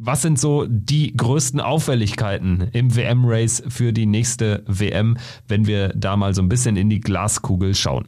[0.00, 5.16] Was sind so die größten Auffälligkeiten im WM-Race für die nächste WM,
[5.48, 8.06] wenn wir da mal so ein bisschen in die Glaskugel schauen?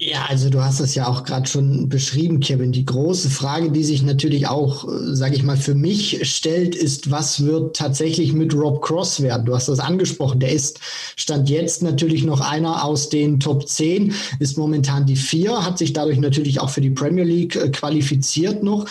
[0.00, 2.70] Ja, also du hast es ja auch gerade schon beschrieben, Kevin.
[2.70, 7.10] Die große Frage, die sich natürlich auch, äh, sage ich mal, für mich stellt, ist,
[7.10, 9.46] was wird tatsächlich mit Rob Cross werden?
[9.46, 10.38] Du hast das angesprochen.
[10.38, 10.78] Der ist
[11.16, 15.94] stand jetzt natürlich noch einer aus den Top 10, ist momentan die vier, hat sich
[15.94, 18.86] dadurch natürlich auch für die Premier League äh, qualifiziert noch.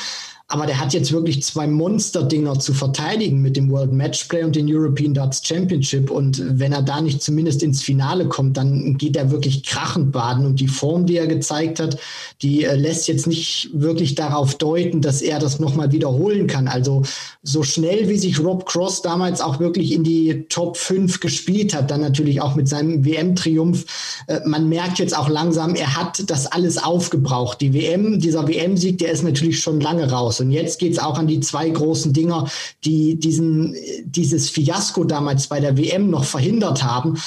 [0.49, 4.73] Aber der hat jetzt wirklich zwei Monster-Dinger zu verteidigen mit dem World Matchplay und den
[4.73, 6.09] European Darts Championship.
[6.09, 10.45] Und wenn er da nicht zumindest ins Finale kommt, dann geht er wirklich krachend baden.
[10.45, 11.97] Und die Form, die er gezeigt hat,
[12.41, 16.69] die äh, lässt jetzt nicht wirklich darauf deuten, dass er das nochmal wiederholen kann.
[16.69, 17.03] Also
[17.43, 21.91] so schnell, wie sich Rob Cross damals auch wirklich in die Top 5 gespielt hat,
[21.91, 23.85] dann natürlich auch mit seinem WM-Triumph.
[24.27, 27.59] Äh, man merkt jetzt auch langsam, er hat das alles aufgebraucht.
[27.59, 30.36] Die WM, dieser WM-Sieg, der ist natürlich schon lange raus.
[30.39, 32.49] Und jetzt geht es auch an die zwei großen Dinger,
[32.83, 37.17] die diesen, dieses Fiasko damals bei der WM noch verhindert haben.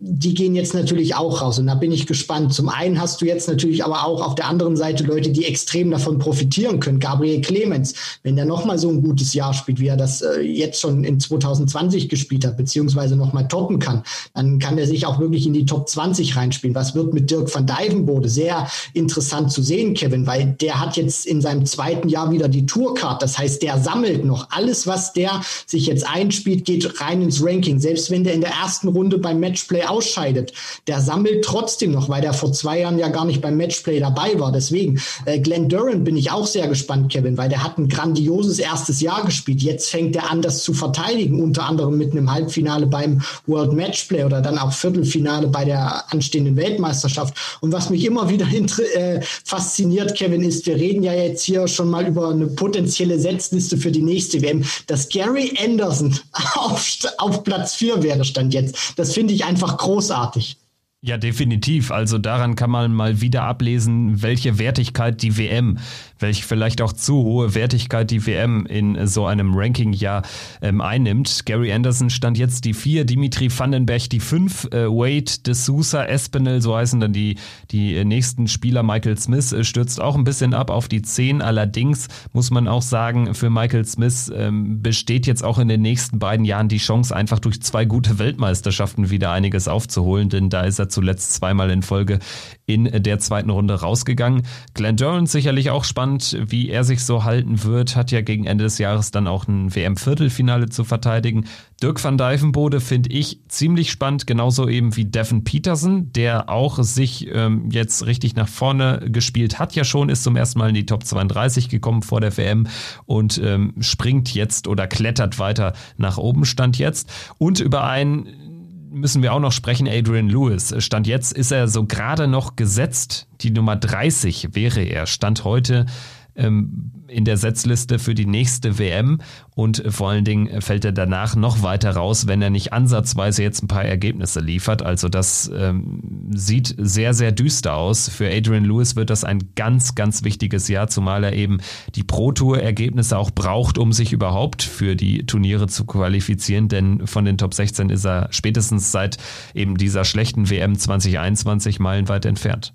[0.00, 1.58] Die gehen jetzt natürlich auch raus.
[1.58, 2.52] Und da bin ich gespannt.
[2.52, 5.90] Zum einen hast du jetzt natürlich aber auch auf der anderen Seite Leute, die extrem
[5.90, 7.00] davon profitieren können.
[7.00, 10.80] Gabriel Clemens, wenn der nochmal so ein gutes Jahr spielt, wie er das äh, jetzt
[10.80, 14.02] schon in 2020 gespielt hat, beziehungsweise nochmal toppen kann,
[14.34, 16.74] dann kann er sich auch wirklich in die Top 20 reinspielen.
[16.74, 18.28] Was wird mit Dirk van Dijvenbode?
[18.28, 22.48] Sehr interessant zu sehen, Kevin, weil der hat jetzt in seinem zweiten Jahr wieder wieder
[22.48, 23.22] die Tourcard.
[23.22, 27.80] Das heißt, der sammelt noch alles, was der sich jetzt einspielt, geht rein ins Ranking.
[27.80, 30.52] Selbst wenn der in der ersten Runde beim Matchplay ausscheidet,
[30.86, 34.38] der sammelt trotzdem noch, weil der vor zwei Jahren ja gar nicht beim Matchplay dabei
[34.38, 34.52] war.
[34.52, 38.58] Deswegen, äh, Glenn Durant bin ich auch sehr gespannt, Kevin, weil der hat ein grandioses
[38.58, 39.62] erstes Jahr gespielt.
[39.62, 44.24] Jetzt fängt er an, das zu verteidigen, unter anderem mit einem Halbfinale beim World Matchplay
[44.24, 47.34] oder dann auch Viertelfinale bei der anstehenden Weltmeisterschaft.
[47.60, 48.46] Und was mich immer wieder
[48.94, 53.76] äh, fasziniert, Kevin, ist, wir reden ja jetzt hier schon mal über eine potenzielle Setzliste
[53.76, 56.18] für die nächste WM, dass Gary Anderson
[56.54, 58.76] auf, auf Platz 4 wäre, stand jetzt.
[58.96, 60.56] Das finde ich einfach großartig.
[61.02, 61.90] Ja, definitiv.
[61.92, 65.78] Also daran kann man mal wieder ablesen, welche Wertigkeit die WM,
[66.18, 70.22] welche vielleicht auch zu hohe Wertigkeit die WM in so einem Ranking ja
[70.62, 71.44] ähm, einnimmt.
[71.44, 76.62] Gary Anderson stand jetzt die vier, Dimitri Vandenberg die fünf, äh, Wade, De Sousa, Espinel,
[76.62, 77.36] so heißen dann die,
[77.70, 78.82] die äh, nächsten Spieler.
[78.82, 81.42] Michael Smith äh, stürzt auch ein bisschen ab auf die zehn.
[81.42, 86.18] Allerdings muss man auch sagen, für Michael Smith ähm, besteht jetzt auch in den nächsten
[86.18, 90.78] beiden Jahren die Chance, einfach durch zwei gute Weltmeisterschaften wieder einiges aufzuholen, denn da ist
[90.78, 92.18] er zuletzt zweimal in Folge
[92.66, 94.42] in der zweiten Runde rausgegangen.
[94.74, 98.64] Glenn Durant sicherlich auch spannend, wie er sich so halten wird, hat ja gegen Ende
[98.64, 101.46] des Jahres dann auch ein WM-Viertelfinale zu verteidigen.
[101.82, 107.28] Dirk van Dijvenbode finde ich ziemlich spannend, genauso eben wie Devin Peterson, der auch sich
[107.32, 110.86] ähm, jetzt richtig nach vorne gespielt hat, ja schon, ist zum ersten Mal in die
[110.86, 112.66] Top 32 gekommen vor der WM
[113.04, 117.10] und ähm, springt jetzt oder klettert weiter nach oben, stand jetzt.
[117.38, 118.55] Und über einen
[118.96, 119.86] müssen wir auch noch sprechen.
[119.86, 120.74] Adrian Lewis.
[120.78, 123.28] Stand jetzt ist er so gerade noch gesetzt.
[123.42, 125.06] Die Nummer 30 wäre er.
[125.06, 125.86] Stand heute
[126.34, 129.18] ähm, in der Setzliste für die nächste WM
[129.54, 133.62] und vor allen Dingen fällt er danach noch weiter raus, wenn er nicht ansatzweise jetzt
[133.62, 134.82] ein paar Ergebnisse liefert.
[134.82, 138.08] Also das ähm, sieht sehr, sehr düster aus.
[138.08, 141.58] Für Adrian Lewis wird das ein ganz, ganz wichtiges Jahr, zumal er eben
[141.94, 147.38] die Pro-Tour-Ergebnisse auch braucht, um sich überhaupt für die Turniere zu qualifizieren, denn von den
[147.38, 149.16] Top 16 ist er spätestens seit
[149.54, 152.74] eben dieser schlechten WM 2021 meilenweit entfernt.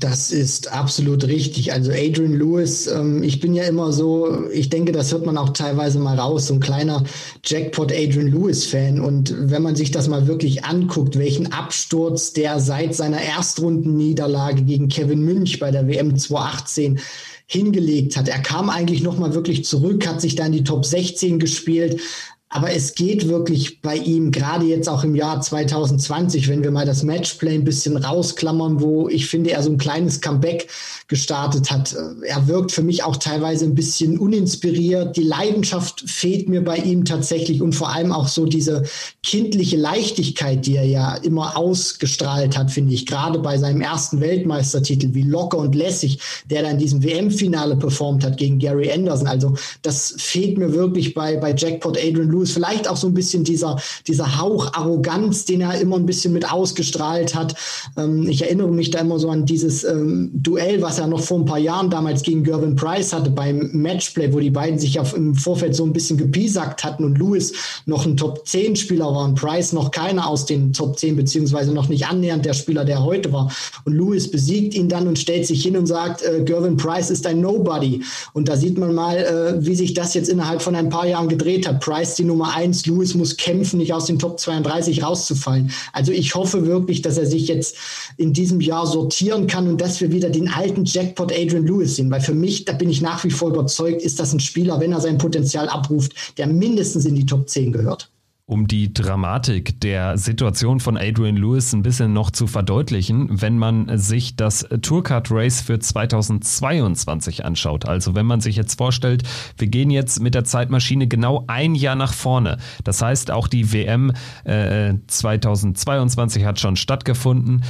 [0.00, 1.72] Das ist absolut richtig.
[1.72, 5.50] Also Adrian Lewis, ähm, ich bin ja immer so, ich denke, das hört man auch
[5.50, 7.04] teilweise mal raus, so ein kleiner
[7.44, 9.00] Jackpot Adrian Lewis-Fan.
[9.00, 14.88] Und wenn man sich das mal wirklich anguckt, welchen Absturz der seit seiner Erstrundenniederlage gegen
[14.88, 17.00] Kevin Münch bei der WM 2018
[17.46, 18.28] hingelegt hat.
[18.28, 22.00] Er kam eigentlich nochmal wirklich zurück, hat sich da in die Top 16 gespielt,
[22.48, 26.86] Aber es geht wirklich bei ihm, gerade jetzt auch im Jahr 2020, wenn wir mal
[26.86, 30.68] das Matchplay ein bisschen rausklammern, wo ich finde, er so ein kleines Comeback
[31.08, 31.96] gestartet hat.
[32.22, 35.16] Er wirkt für mich auch teilweise ein bisschen uninspiriert.
[35.16, 38.84] Die Leidenschaft fehlt mir bei ihm tatsächlich und vor allem auch so diese
[39.24, 43.06] kindliche Leichtigkeit, die er ja immer ausgestrahlt hat, finde ich.
[43.06, 48.24] Gerade bei seinem ersten Weltmeistertitel, wie locker und lässig, der dann in diesem WM-Finale performt
[48.24, 49.26] hat gegen Gary Anderson.
[49.26, 53.44] Also das fehlt mir wirklich bei, bei Jackpot Adrian Lewis vielleicht auch so ein bisschen
[53.44, 57.54] dieser, dieser Hauch Arroganz, den er immer ein bisschen mit ausgestrahlt hat.
[57.96, 61.38] Ähm, ich erinnere mich da immer so an dieses ähm, Duell, was er noch vor
[61.38, 65.16] ein paar Jahren damals gegen Gervin Price hatte beim Matchplay, wo die beiden sich auf,
[65.16, 67.52] im Vorfeld so ein bisschen gepiesackt hatten und Lewis
[67.86, 71.72] noch ein Top 10 Spieler war und Price noch keiner aus den Top 10, beziehungsweise
[71.72, 73.50] noch nicht annähernd der Spieler, der heute war.
[73.84, 77.26] Und Lewis besiegt ihn dann und stellt sich hin und sagt, äh, Gervin Price ist
[77.26, 78.02] ein Nobody.
[78.32, 81.28] Und da sieht man mal, äh, wie sich das jetzt innerhalb von ein paar Jahren
[81.28, 81.80] gedreht hat.
[81.80, 85.70] Price die Nummer eins, Lewis muss kämpfen, nicht aus den Top 32 rauszufallen.
[85.92, 87.76] Also ich hoffe wirklich, dass er sich jetzt
[88.16, 92.10] in diesem Jahr sortieren kann und dass wir wieder den alten Jackpot Adrian Lewis sehen.
[92.10, 94.92] Weil für mich, da bin ich nach wie vor überzeugt, ist das ein Spieler, wenn
[94.92, 98.10] er sein Potenzial abruft, der mindestens in die Top 10 gehört
[98.46, 103.98] um die Dramatik der Situation von Adrian Lewis ein bisschen noch zu verdeutlichen, wenn man
[103.98, 107.86] sich das Tourcard Race für 2022 anschaut.
[107.86, 109.24] Also wenn man sich jetzt vorstellt,
[109.58, 112.58] wir gehen jetzt mit der Zeitmaschine genau ein Jahr nach vorne.
[112.84, 114.12] Das heißt, auch die WM
[114.44, 117.64] äh, 2022 hat schon stattgefunden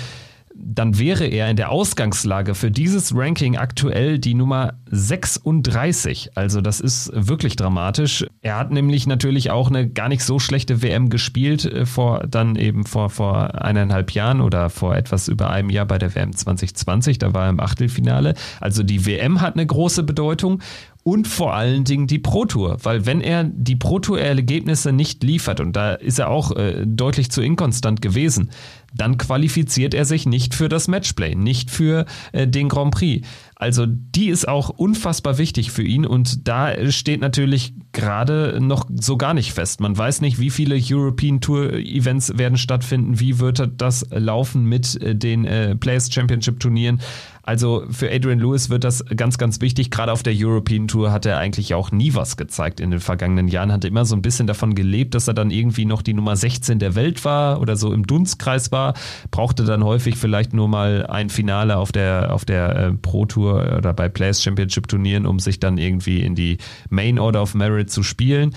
[0.68, 6.30] dann wäre er in der Ausgangslage für dieses Ranking aktuell die Nummer 36.
[6.34, 8.26] Also das ist wirklich dramatisch.
[8.42, 12.56] Er hat nämlich natürlich auch eine gar nicht so schlechte WM gespielt äh, vor dann
[12.56, 17.18] eben vor vor eineinhalb Jahren oder vor etwas über einem Jahr bei der WM 2020.
[17.18, 18.34] Da war er im Achtelfinale.
[18.60, 20.60] Also die WM hat eine große Bedeutung
[21.06, 25.22] und vor allen Dingen die Pro Tour, weil wenn er die Pro Tour Ergebnisse nicht
[25.22, 28.50] liefert und da ist er auch äh, deutlich zu inkonstant gewesen,
[28.96, 33.26] dann qualifiziert er sich nicht für das Matchplay, nicht für äh, den Grand Prix.
[33.54, 39.16] Also die ist auch unfassbar wichtig für ihn und da steht natürlich gerade noch so
[39.16, 39.80] gar nicht fest.
[39.80, 45.00] Man weiß nicht, wie viele European Tour Events werden stattfinden, wie wird das laufen mit
[45.00, 47.00] äh, den äh, Players Championship Turnieren.
[47.46, 49.92] Also für Adrian Lewis wird das ganz, ganz wichtig.
[49.92, 53.46] Gerade auf der European Tour hat er eigentlich auch nie was gezeigt in den vergangenen
[53.46, 53.70] Jahren.
[53.70, 56.80] Hatte immer so ein bisschen davon gelebt, dass er dann irgendwie noch die Nummer 16
[56.80, 58.94] der Welt war oder so im Dunstkreis war.
[59.30, 63.76] Brauchte dann häufig vielleicht nur mal ein Finale auf der, auf der äh, Pro Tour
[63.78, 66.58] oder bei Players Championship Turnieren, um sich dann irgendwie in die
[66.90, 68.56] Main Order of Merit zu spielen.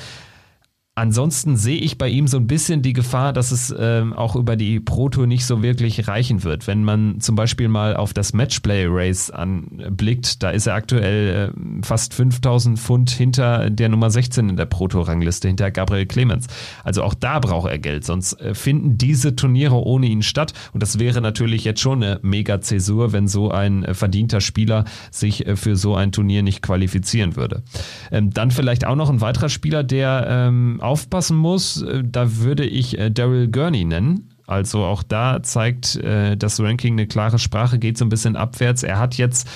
[1.00, 4.58] Ansonsten sehe ich bei ihm so ein bisschen die Gefahr, dass es ähm, auch über
[4.58, 6.68] die Pro Tour nicht so wirklich reichen wird.
[6.68, 11.86] Wenn man zum Beispiel mal auf das Matchplay Race anblickt, da ist er aktuell äh,
[11.86, 16.48] fast 5000 Pfund hinter der Nummer 16 in der Pro Tour Rangliste, hinter Gabriel Clemens.
[16.84, 20.52] Also auch da braucht er Geld, sonst äh, finden diese Turniere ohne ihn statt.
[20.74, 24.84] Und das wäre natürlich jetzt schon eine mega Zäsur, wenn so ein äh, verdienter Spieler
[25.12, 27.64] sich äh, für so ein Turnier nicht qualifizieren würde.
[28.12, 32.66] Ähm, dann vielleicht auch noch ein weiterer Spieler, der ähm, aufpassen muss, äh, da würde
[32.66, 34.34] ich äh, Daryl Gurney nennen.
[34.48, 38.84] Also auch da zeigt äh, das Ranking eine klare Sprache, geht so ein bisschen abwärts.
[38.84, 39.48] Er hat jetzt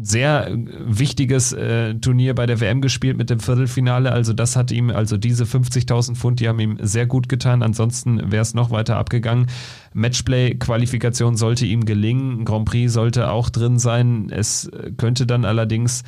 [0.00, 4.12] sehr wichtiges äh, Turnier bei der WM gespielt mit dem Viertelfinale.
[4.12, 7.62] Also das hat ihm, also diese 50.000 Pfund, die haben ihm sehr gut getan.
[7.62, 9.46] Ansonsten wäre es noch weiter abgegangen.
[9.94, 12.44] Matchplay-Qualifikation sollte ihm gelingen.
[12.44, 14.30] Grand Prix sollte auch drin sein.
[14.30, 16.02] Es könnte dann allerdings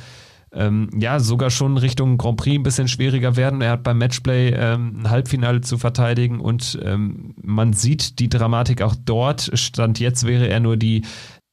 [0.53, 3.61] ähm, ja, sogar schon Richtung Grand Prix ein bisschen schwieriger werden.
[3.61, 8.81] Er hat beim Matchplay ähm, ein Halbfinale zu verteidigen und ähm, man sieht die Dramatik
[8.81, 9.51] auch dort.
[9.53, 11.03] Stand jetzt wäre er nur die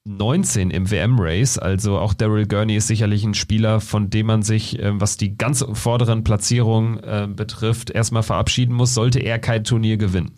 [0.05, 1.59] 19 im WM-Race.
[1.59, 5.37] Also auch Daryl Gurney ist sicherlich ein Spieler, von dem man sich, äh, was die
[5.37, 10.33] ganz vorderen Platzierungen äh, betrifft, erstmal verabschieden muss, sollte er kein Turnier gewinnen.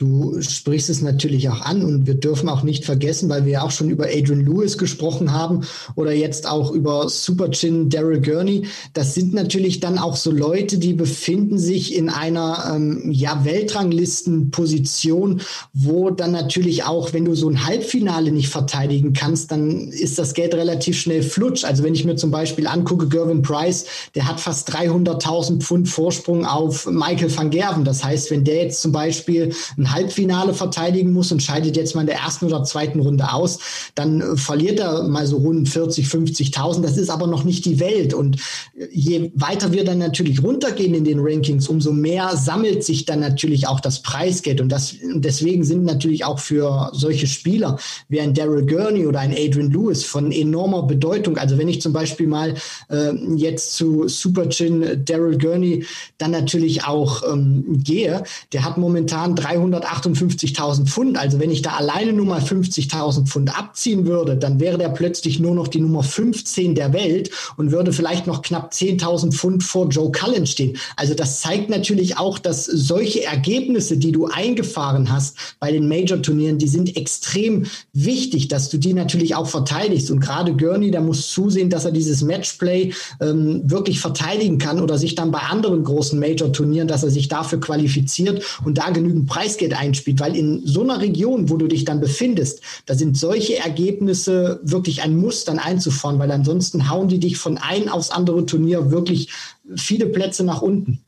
[0.00, 3.62] Du sprichst es natürlich auch an und wir dürfen auch nicht vergessen, weil wir ja
[3.62, 5.62] auch schon über Adrian Lewis gesprochen haben
[5.96, 8.68] oder jetzt auch über Super Chin Daryl Gurney.
[8.92, 15.40] Das sind natürlich dann auch so Leute, die befinden sich in einer ähm, ja, Weltranglistenposition,
[15.72, 20.32] wo dann natürlich auch, wenn du so ein Halbfinale nicht verteidigen kannst, dann ist das
[20.32, 21.64] Geld relativ schnell flutsch.
[21.64, 26.44] Also wenn ich mir zum Beispiel angucke, Gervin Price, der hat fast 300.000 Pfund Vorsprung
[26.46, 27.82] auf Michael van Gerven.
[27.82, 32.02] Das heißt, wenn der jetzt zum Beispiel ein Halbfinale verteidigen muss und scheidet jetzt mal
[32.02, 33.58] in der ersten oder zweiten Runde aus,
[33.94, 36.82] dann äh, verliert er mal so rund 40, 50.000.
[36.82, 38.14] Das ist aber noch nicht die Welt.
[38.14, 38.36] Und
[38.76, 43.20] äh, je weiter wir dann natürlich runtergehen in den Rankings, umso mehr sammelt sich dann
[43.20, 44.60] natürlich auch das Preisgeld.
[44.60, 49.32] Und das, deswegen sind natürlich auch für solche Spieler wie ein Daryl Gurney oder ein
[49.32, 51.38] Adrian Lewis von enormer Bedeutung.
[51.38, 52.54] Also wenn ich zum Beispiel mal
[52.90, 55.84] äh, jetzt zu Super Chin Daryl Gurney
[56.18, 58.22] dann natürlich auch ähm, gehe,
[58.52, 59.34] der hat momentan
[59.78, 61.18] 358.000 Pfund.
[61.18, 65.38] Also wenn ich da alleine nur mal 50.000 Pfund abziehen würde, dann wäre der plötzlich
[65.38, 69.88] nur noch die Nummer 15 der Welt und würde vielleicht noch knapp 10.000 Pfund vor
[69.88, 70.76] Joe Cullen stehen.
[70.96, 76.58] Also das zeigt natürlich auch, dass solche Ergebnisse, die du eingefahren hast bei den Major-Turnieren,
[76.58, 80.10] die sind extrem wichtig, dass du die natürlich auch verteidigst.
[80.10, 84.98] Und gerade Gurney, der muss zusehen, dass er dieses Matchplay ähm, wirklich verteidigen kann oder
[84.98, 89.67] sich dann bei anderen großen Major-Turnieren, dass er sich dafür qualifiziert und da genügend Preisgeld
[89.74, 90.20] einspielt.
[90.20, 95.02] Weil in so einer Region, wo du dich dann befindest, da sind solche Ergebnisse wirklich
[95.02, 99.30] ein Muss dann einzufahren, weil ansonsten hauen die dich von ein aufs andere Turnier wirklich
[99.76, 101.00] viele Plätze nach unten.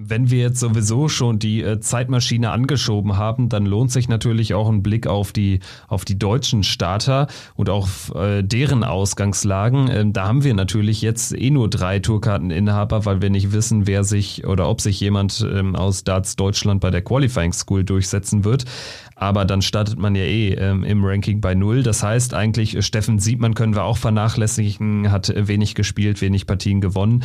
[0.00, 4.68] Wenn wir jetzt sowieso schon die äh, Zeitmaschine angeschoben haben, dann lohnt sich natürlich auch
[4.68, 5.58] ein Blick auf die,
[5.88, 9.90] auf die deutschen Starter und auf äh, deren Ausgangslagen.
[9.90, 14.04] Ähm, da haben wir natürlich jetzt eh nur drei Tourkarteninhaber, weil wir nicht wissen, wer
[14.04, 18.66] sich oder ob sich jemand ähm, aus Darts Deutschland bei der Qualifying School durchsetzen wird.
[19.16, 21.82] Aber dann startet man ja eh ähm, im Ranking bei Null.
[21.82, 26.80] Das heißt eigentlich, äh, Steffen Siebmann können wir auch vernachlässigen, hat wenig gespielt, wenig Partien
[26.80, 27.24] gewonnen.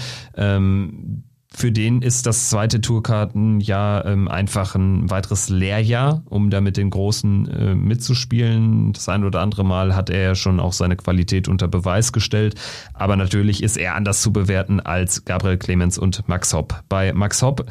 [1.55, 6.89] Für den ist das zweite Tourkartenjahr ähm, einfach ein weiteres Lehrjahr, um da mit den
[6.89, 8.91] Großen äh, mitzuspielen.
[8.93, 12.55] Das ein oder andere Mal hat er ja schon auch seine Qualität unter Beweis gestellt.
[12.93, 16.83] Aber natürlich ist er anders zu bewerten als Gabriel Clemens und Max Hopp.
[16.89, 17.65] Bei Max Hopp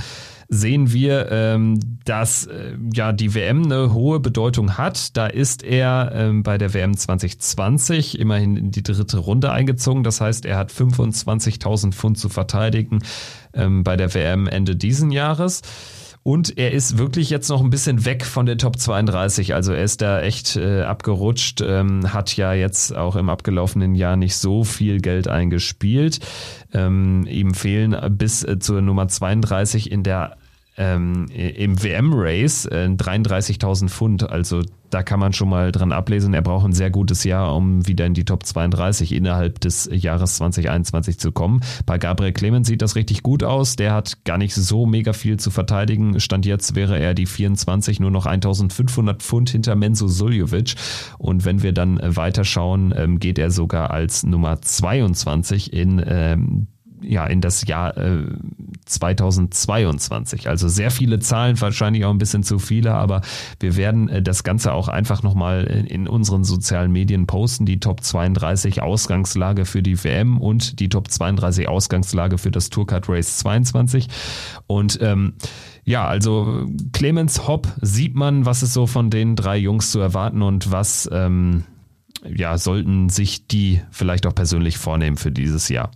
[0.53, 5.17] sehen wir, ähm, dass äh, ja die WM eine hohe Bedeutung hat.
[5.17, 10.05] Da ist er ähm, bei der WM 2020 immerhin in die dritte Runde eingezogen.
[10.05, 12.99] Das heißt, er hat 25.000 Pfund zu verteidigen
[13.55, 15.63] ähm, bei der WM Ende diesen Jahres.
[16.25, 19.55] Und er ist wirklich jetzt noch ein bisschen weg von der Top 32.
[19.55, 24.17] Also er ist da echt äh, abgerutscht, ähm, hat ja jetzt auch im abgelaufenen Jahr
[24.17, 26.21] nicht so viel Geld eingespielt.
[26.73, 30.37] Ähm, ihm fehlen bis äh, zur Nummer 32 in der
[30.77, 34.31] ähm, im WM-Race äh, 33.000 Pfund.
[34.31, 34.63] Also
[34.93, 36.35] da kann man schon mal dran ablesen.
[36.35, 40.37] Er braucht ein sehr gutes Jahr, um wieder in die Top 32 innerhalb des Jahres
[40.37, 41.61] 2021 zu kommen.
[41.87, 43.77] Bei Gabriel Clemens sieht das richtig gut aus.
[43.77, 46.21] Der hat gar nicht so mega viel zu verteidigen.
[46.21, 50.75] Stand jetzt wäre er die 24 nur noch 1500 Pfund hinter Menzo Suljovic.
[51.17, 56.67] Und wenn wir dann weiterschauen, ähm, geht er sogar als Nummer 22 in ähm,
[57.03, 58.25] ja, in das Jahr äh,
[58.87, 60.49] 2022.
[60.49, 63.23] Also sehr viele Zahlen, wahrscheinlich auch ein bisschen zu viele, aber
[63.61, 67.67] wir werden äh, das Ganze auch einfach nochmal in, in unseren sozialen Medien posten.
[67.67, 73.09] Die Top 32 Ausgangslage für die WM und die Top 32 Ausgangslage für das Tourcard
[73.09, 74.09] Race 22.
[74.67, 75.35] Und ähm,
[75.85, 80.43] ja, also Clemens Hopp sieht man, was ist so von den drei Jungs zu erwarten
[80.43, 81.65] und was ähm,
[82.25, 85.91] ja, sollten sich die vielleicht auch persönlich vornehmen für dieses Jahr.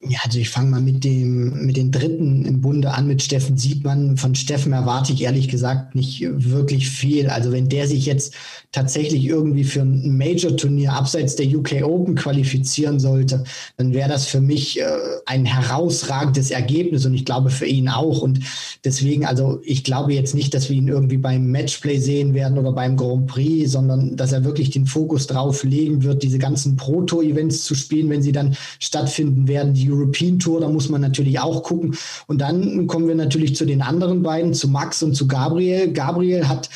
[0.00, 3.56] Ja, also ich fange mal mit dem, mit den Dritten im Bunde an, mit Steffen
[3.58, 4.16] Siebmann.
[4.16, 7.28] Von Steffen erwarte ich ehrlich gesagt nicht wirklich viel.
[7.28, 8.32] Also wenn der sich jetzt
[8.70, 13.42] tatsächlich irgendwie für ein Major-Turnier abseits der UK Open qualifizieren sollte,
[13.76, 14.84] dann wäre das für mich äh,
[15.26, 18.22] ein herausragendes Ergebnis und ich glaube für ihn auch.
[18.22, 18.38] Und
[18.84, 22.70] deswegen, also ich glaube jetzt nicht, dass wir ihn irgendwie beim Matchplay sehen werden oder
[22.70, 27.64] beim Grand Prix, sondern dass er wirklich den Fokus drauf legen wird, diese ganzen Proto-Events
[27.64, 31.62] zu spielen, wenn sie dann stattfinden werden, die European Tour, da muss man natürlich auch
[31.62, 31.96] gucken.
[32.26, 35.92] Und dann kommen wir natürlich zu den anderen beiden, zu Max und zu Gabriel.
[35.92, 36.68] Gabriel hat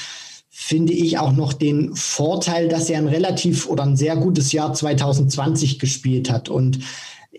[0.54, 4.72] finde ich auch noch den Vorteil, dass er ein relativ oder ein sehr gutes Jahr
[4.72, 6.78] 2020 gespielt hat und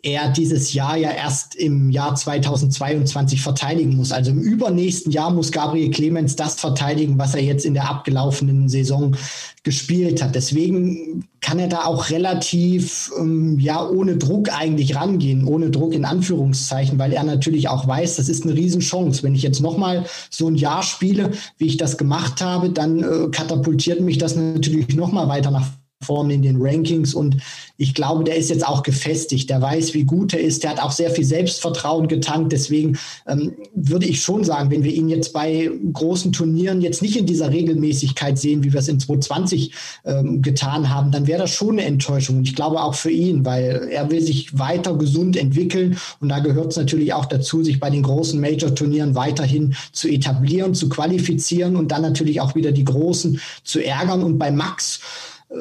[0.04, 4.12] er dieses Jahr ja erst im Jahr 2022 verteidigen muss.
[4.12, 8.68] Also im übernächsten Jahr muss Gabriel Clemens das verteidigen, was er jetzt in der abgelaufenen
[8.68, 9.16] Saison
[9.64, 10.36] gespielt hat.
[10.36, 16.04] Deswegen kann er da auch relativ ähm, ja ohne Druck eigentlich rangehen, ohne Druck in
[16.04, 19.24] Anführungszeichen, weil er natürlich auch weiß, das ist eine Riesenchance.
[19.24, 23.30] Wenn ich jetzt nochmal so ein Jahr spiele, wie ich das gemacht habe, dann äh,
[23.32, 25.68] katapultiert mich das natürlich nochmal weiter nach
[26.04, 27.38] Form in den Rankings und
[27.78, 29.50] ich glaube, der ist jetzt auch gefestigt.
[29.50, 30.64] Der weiß, wie gut er ist.
[30.64, 32.52] Der hat auch sehr viel Selbstvertrauen getankt.
[32.52, 37.18] Deswegen ähm, würde ich schon sagen, wenn wir ihn jetzt bei großen Turnieren jetzt nicht
[37.18, 39.72] in dieser Regelmäßigkeit sehen, wie wir es in 2020
[40.06, 42.38] ähm, getan haben, dann wäre das schon eine Enttäuschung.
[42.38, 45.98] Und ich glaube auch für ihn, weil er will sich weiter gesund entwickeln.
[46.20, 50.76] Und da gehört es natürlich auch dazu, sich bei den großen Major-Turnieren weiterhin zu etablieren,
[50.76, 54.22] zu qualifizieren und dann natürlich auch wieder die Großen zu ärgern.
[54.22, 55.02] Und bei Max,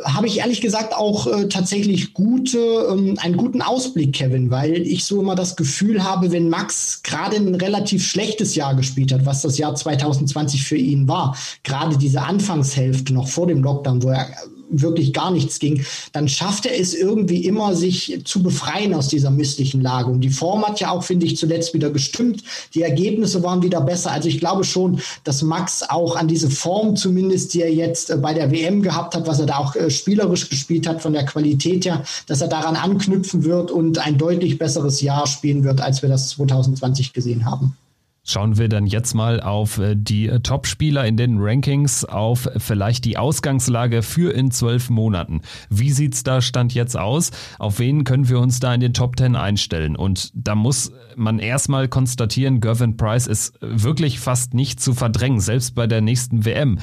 [0.04, 2.58] habe ich ehrlich gesagt auch äh, tatsächlich gute,
[2.90, 7.36] ähm, einen guten Ausblick, Kevin, weil ich so immer das Gefühl habe, wenn Max gerade
[7.36, 12.22] ein relativ schlechtes Jahr gespielt hat, was das Jahr 2020 für ihn war, gerade diese
[12.22, 14.28] Anfangshälfte noch vor dem Lockdown, wo er
[14.72, 19.30] wirklich gar nichts ging, dann schafft er es irgendwie immer, sich zu befreien aus dieser
[19.30, 20.10] misslichen Lage.
[20.10, 22.42] Und die Form hat ja auch, finde ich, zuletzt wieder gestimmt.
[22.74, 24.10] Die Ergebnisse waren wieder besser.
[24.10, 28.16] Also ich glaube schon, dass Max auch an diese Form zumindest, die er jetzt äh,
[28.16, 31.24] bei der WM gehabt hat, was er da auch äh, spielerisch gespielt hat von der
[31.24, 36.02] Qualität her, dass er daran anknüpfen wird und ein deutlich besseres Jahr spielen wird, als
[36.02, 37.76] wir das 2020 gesehen haben.
[38.24, 43.04] Schauen wir dann jetzt mal auf äh, die äh, Top-Spieler in den Rankings, auf vielleicht
[43.04, 45.40] die Ausgangslage für in zwölf Monaten.
[45.70, 47.32] Wie sieht's da Stand jetzt aus?
[47.58, 49.96] Auf wen können wir uns da in den Top Ten einstellen?
[49.96, 55.74] Und da muss man erstmal konstatieren, Gervin Price ist wirklich fast nicht zu verdrängen, selbst
[55.74, 56.78] bei der nächsten WM.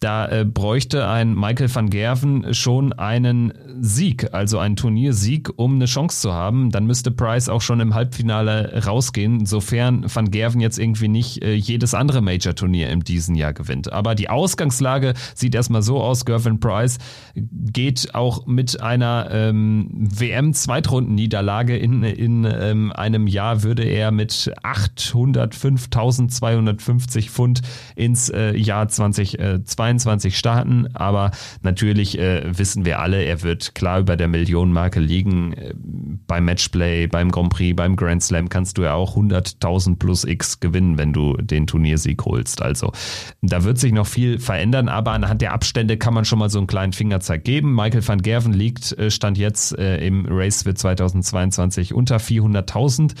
[0.00, 5.86] Da äh, bräuchte ein Michael van Gerven schon einen Sieg, also einen Turniersieg, um eine
[5.86, 6.70] Chance zu haben.
[6.70, 11.54] Dann müsste Price auch schon im Halbfinale rausgehen, sofern van Gerven jetzt irgendwie nicht äh,
[11.54, 13.90] jedes andere Major-Turnier in diesem Jahr gewinnt.
[13.90, 16.26] Aber die Ausgangslage sieht erstmal so aus.
[16.26, 16.98] Gervin Price
[17.34, 27.30] geht auch mit einer ähm, WM-Zweitrunden-Niederlage in, in ähm, einem Jahr, würde er mit 805.250
[27.30, 27.62] Pfund
[27.94, 29.38] ins äh, Jahr 2022
[29.86, 31.30] 22 starten, aber
[31.62, 35.52] natürlich äh, wissen wir alle, er wird klar über der Millionenmarke liegen.
[35.52, 35.74] Äh,
[36.26, 40.58] beim Matchplay, beim Grand Prix, beim Grand Slam kannst du ja auch 100.000 plus X
[40.60, 42.62] gewinnen, wenn du den Turniersieg holst.
[42.62, 42.92] Also
[43.42, 46.58] da wird sich noch viel verändern, aber anhand der Abstände kann man schon mal so
[46.58, 47.74] einen kleinen Fingerzeig geben.
[47.74, 53.12] Michael van Gerven liegt, äh, stand jetzt äh, im Race für 2022 unter 400.000,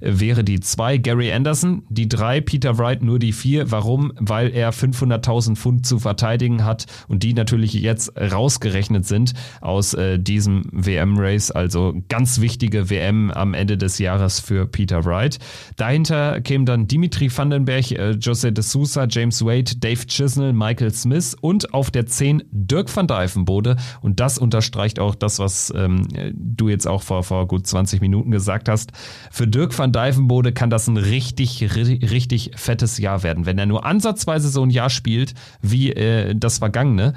[0.00, 3.70] äh, wäre die zwei Gary Anderson, die drei Peter Wright nur die vier.
[3.70, 4.12] Warum?
[4.18, 10.20] Weil er 500.000 Pfund zu verteidigen hat und die natürlich jetzt rausgerechnet sind aus äh,
[10.20, 11.50] diesem WM-Race.
[11.50, 15.38] Also ganz wichtige WM am Ende des Jahres für Peter Wright.
[15.74, 21.36] Dahinter kämen dann Dimitri Vandenberg, äh, Jose de Sousa, James Wade, Dave Chisnell, Michael Smith
[21.40, 23.74] und auf der 10 Dirk van Dijvenbode.
[24.00, 28.30] Und das unterstreicht auch das, was ähm, du jetzt auch vor, vor gut 20 Minuten
[28.30, 28.92] gesagt hast.
[29.32, 33.44] Für Dirk van Dijvenbode kann das ein richtig, richtig fettes Jahr werden.
[33.44, 37.14] Wenn er nur ansatzweise so ein Jahr spielt, wie äh, das Vergangene,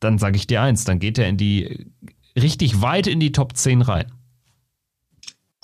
[0.00, 1.86] dann sage ich dir eins, dann geht er in die
[2.36, 4.06] richtig weit in die Top 10 rein.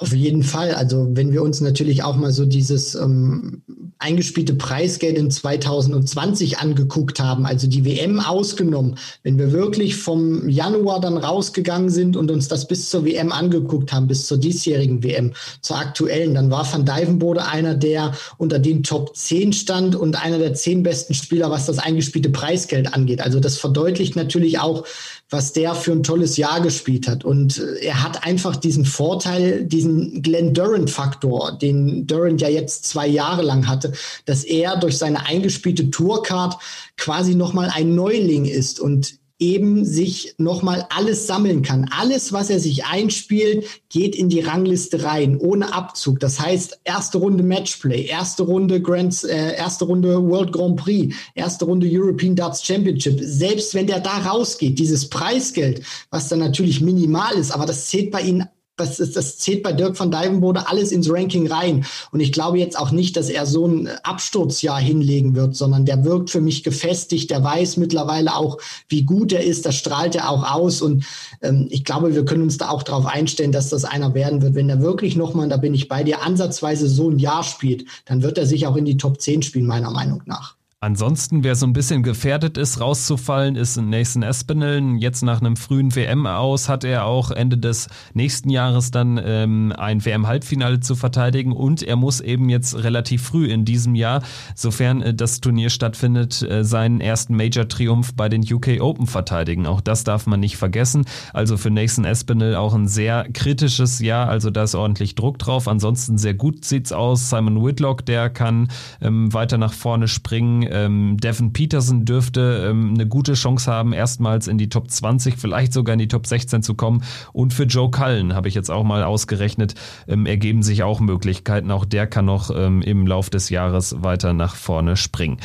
[0.00, 0.72] Auf jeden Fall.
[0.72, 3.60] Also wenn wir uns natürlich auch mal so dieses ähm,
[3.98, 11.02] eingespielte Preisgeld in 2020 angeguckt haben, also die WM ausgenommen, wenn wir wirklich vom Januar
[11.02, 15.34] dann rausgegangen sind und uns das bis zur WM angeguckt haben, bis zur diesjährigen WM,
[15.60, 20.38] zur aktuellen, dann war Van Dijvenbode einer, der unter den Top 10 stand und einer
[20.38, 23.20] der zehn besten Spieler, was das eingespielte Preisgeld angeht.
[23.20, 24.86] Also das verdeutlicht natürlich auch,
[25.28, 27.24] was der für ein tolles Jahr gespielt hat.
[27.24, 29.89] Und äh, er hat einfach diesen Vorteil, diesen
[30.22, 33.92] Glenn Durant-Faktor, den Durant ja jetzt zwei Jahre lang hatte,
[34.24, 36.56] dass er durch seine eingespielte Tourcard
[36.96, 41.90] quasi nochmal ein Neuling ist und eben sich nochmal alles sammeln kann.
[41.90, 46.20] Alles, was er sich einspielt, geht in die Rangliste rein, ohne Abzug.
[46.20, 51.64] Das heißt, erste Runde Matchplay, erste Runde Grand, äh, erste Runde World Grand Prix, erste
[51.64, 53.18] Runde European Darts Championship.
[53.22, 58.10] Selbst wenn der da rausgeht, dieses Preisgeld, was dann natürlich minimal ist, aber das zählt
[58.10, 58.44] bei ihnen
[58.80, 61.84] das, ist, das zählt bei Dirk van Dijvenbode alles ins Ranking rein.
[62.10, 66.04] Und ich glaube jetzt auch nicht, dass er so ein Absturzjahr hinlegen wird, sondern der
[66.04, 67.30] wirkt für mich gefestigt.
[67.30, 68.58] Der weiß mittlerweile auch,
[68.88, 69.66] wie gut er ist.
[69.66, 70.82] Das strahlt er auch aus.
[70.82, 71.04] Und
[71.42, 74.54] ähm, ich glaube, wir können uns da auch darauf einstellen, dass das einer werden wird.
[74.54, 78.22] Wenn er wirklich nochmal, da bin ich bei dir, ansatzweise so ein Jahr spielt, dann
[78.22, 80.59] wird er sich auch in die Top 10 spielen, meiner Meinung nach.
[80.82, 84.96] Ansonsten, wer so ein bisschen gefährdet ist, rauszufallen, ist Nathan Espinel.
[84.96, 89.74] Jetzt nach einem frühen WM aus hat er auch Ende des nächsten Jahres dann ähm,
[89.76, 94.22] ein WM-Halbfinale zu verteidigen und er muss eben jetzt relativ früh in diesem Jahr,
[94.54, 99.66] sofern äh, das Turnier stattfindet, äh, seinen ersten Major-Triumph bei den UK Open verteidigen.
[99.66, 101.04] Auch das darf man nicht vergessen.
[101.34, 105.68] Also für Nathan Espinel auch ein sehr kritisches Jahr, also da ist ordentlich Druck drauf.
[105.68, 107.28] Ansonsten sehr gut sieht's aus.
[107.28, 108.68] Simon Whitlock, der kann
[109.02, 114.48] ähm, weiter nach vorne springen Ähm, Devin Peterson dürfte ähm, eine gute Chance haben, erstmals
[114.48, 117.02] in die Top 20, vielleicht sogar in die Top 16 zu kommen.
[117.32, 119.74] Und für Joe Cullen habe ich jetzt auch mal ausgerechnet,
[120.08, 121.70] ähm, ergeben sich auch Möglichkeiten.
[121.70, 125.38] Auch der kann noch ähm, im Lauf des Jahres weiter nach vorne springen.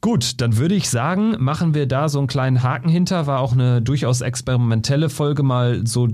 [0.00, 3.26] Gut, dann würde ich sagen, machen wir da so einen kleinen Haken hinter.
[3.26, 6.08] War auch eine durchaus experimentelle Folge, mal so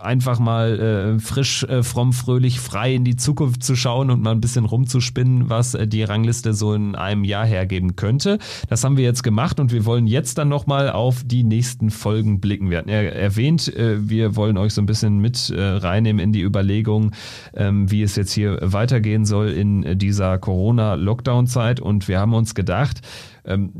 [0.00, 4.32] einfach mal äh, frisch, äh, fromm, fröhlich, frei in die Zukunft zu schauen und mal
[4.32, 8.38] ein bisschen rumzuspinnen, was äh, die Rangliste so in einem Jahr hergeben könnte.
[8.68, 12.40] Das haben wir jetzt gemacht und wir wollen jetzt dann nochmal auf die nächsten Folgen
[12.40, 12.70] blicken.
[12.70, 16.32] Wir hatten ja erwähnt, äh, wir wollen euch so ein bisschen mit äh, reinnehmen in
[16.32, 17.12] die Überlegung,
[17.54, 23.02] ähm, wie es jetzt hier weitergehen soll in dieser Corona-Lockdown-Zeit und wir haben uns gedacht,
[23.48, 23.72] ähm,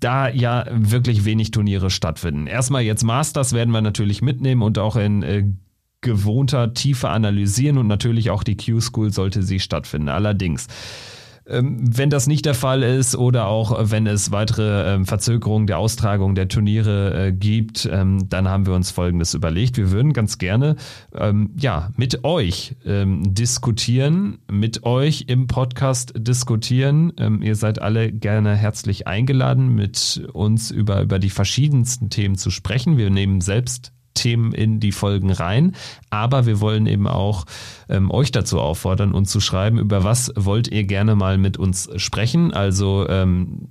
[0.00, 2.46] da ja wirklich wenig Turniere stattfinden.
[2.46, 5.44] Erstmal jetzt Masters werden wir natürlich mitnehmen und auch in äh,
[6.06, 10.08] gewohnter Tiefe analysieren und natürlich auch die Q-School sollte sie stattfinden.
[10.08, 10.68] Allerdings
[11.48, 15.78] ähm, wenn das nicht der Fall ist oder auch wenn es weitere ähm, Verzögerungen der
[15.78, 19.76] Austragung der Turniere äh, gibt, ähm, dann haben wir uns Folgendes überlegt.
[19.76, 20.76] Wir würden ganz gerne
[21.56, 27.12] ja, mit euch diskutieren, mit euch im Podcast diskutieren.
[27.42, 32.96] ihr seid alle gerne herzlich eingeladen, mit uns über, über die verschiedensten Themen zu sprechen.
[32.98, 35.76] Wir nehmen selbst Themen in die Folgen rein.
[36.10, 37.44] Aber wir wollen eben auch
[37.88, 41.88] ähm, euch dazu auffordern, uns zu schreiben, über was wollt ihr gerne mal mit uns
[41.96, 42.52] sprechen.
[42.52, 43.68] Also ähm,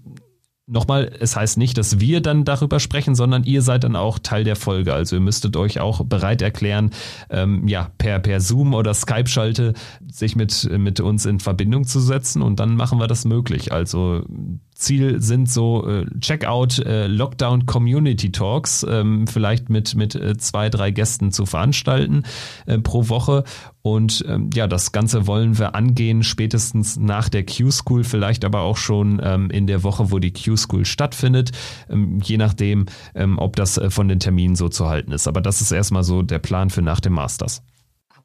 [0.68, 4.43] Nochmal, es heißt nicht, dass wir dann darüber sprechen, sondern ihr seid dann auch Teil
[4.43, 4.96] der Folge.
[4.96, 6.89] Also ihr müsstet euch auch bereit erklären,
[7.30, 9.74] ähm, ja, per, per Zoom oder Skype-Schalte
[10.12, 13.74] sich mit, mit uns in Verbindung zu setzen und dann machen wir das möglich.
[13.74, 14.24] Also
[14.76, 20.70] Ziel sind so äh, Checkout äh, Lockdown Community Talks, ähm, vielleicht mit, mit äh, zwei,
[20.70, 22.24] drei Gästen zu veranstalten
[22.66, 23.46] äh, pro Woche.
[23.82, 28.78] Und ähm, ja, das Ganze wollen wir angehen, spätestens nach der Q-School, vielleicht aber auch
[28.78, 31.52] schon ähm, in der Woche, wo die Q-School stattfindet,
[31.90, 35.28] ähm, je nachdem, ähm, ob das äh, von den Terminen so zu halten ist.
[35.28, 37.64] Aber das ist erstmal so der Plan für nach dem Masters.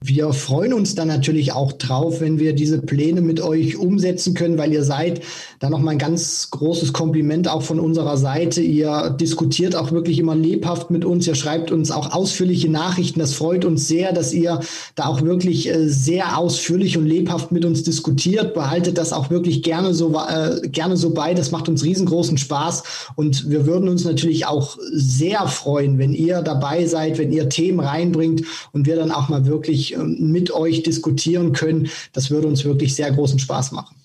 [0.03, 4.57] Wir freuen uns dann natürlich auch drauf, wenn wir diese Pläne mit euch umsetzen können,
[4.57, 5.21] weil ihr seid
[5.59, 8.63] da nochmal ein ganz großes Kompliment auch von unserer Seite.
[8.63, 11.27] Ihr diskutiert auch wirklich immer lebhaft mit uns.
[11.27, 13.21] Ihr schreibt uns auch ausführliche Nachrichten.
[13.21, 14.61] Das freut uns sehr, dass ihr
[14.95, 18.55] da auch wirklich äh, sehr ausführlich und lebhaft mit uns diskutiert.
[18.55, 21.35] Behaltet das auch wirklich gerne so, äh, gerne so bei.
[21.35, 22.85] Das macht uns riesengroßen Spaß.
[23.17, 27.81] Und wir würden uns natürlich auch sehr freuen, wenn ihr dabei seid, wenn ihr Themen
[27.81, 31.89] reinbringt und wir dann auch mal wirklich ähm, mit euch diskutieren können.
[32.13, 33.97] Das würde uns wirklich sehr großen Spaß machen.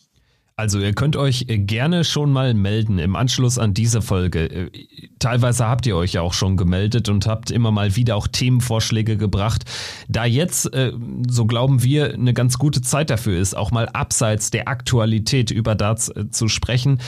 [0.58, 4.50] Also ihr könnt euch äh, gerne schon mal melden im Anschluss an diese Folge.
[4.50, 4.72] Äh,
[5.20, 9.18] teilweise habt ihr euch ja auch schon gemeldet und habt immer mal wieder auch Themenvorschläge
[9.18, 9.66] gebracht.
[10.08, 10.94] Da jetzt, äh,
[11.28, 15.76] so glauben wir, eine ganz gute Zeit dafür ist, auch mal abseits der Aktualität über
[15.76, 17.02] Darts zu sprechen,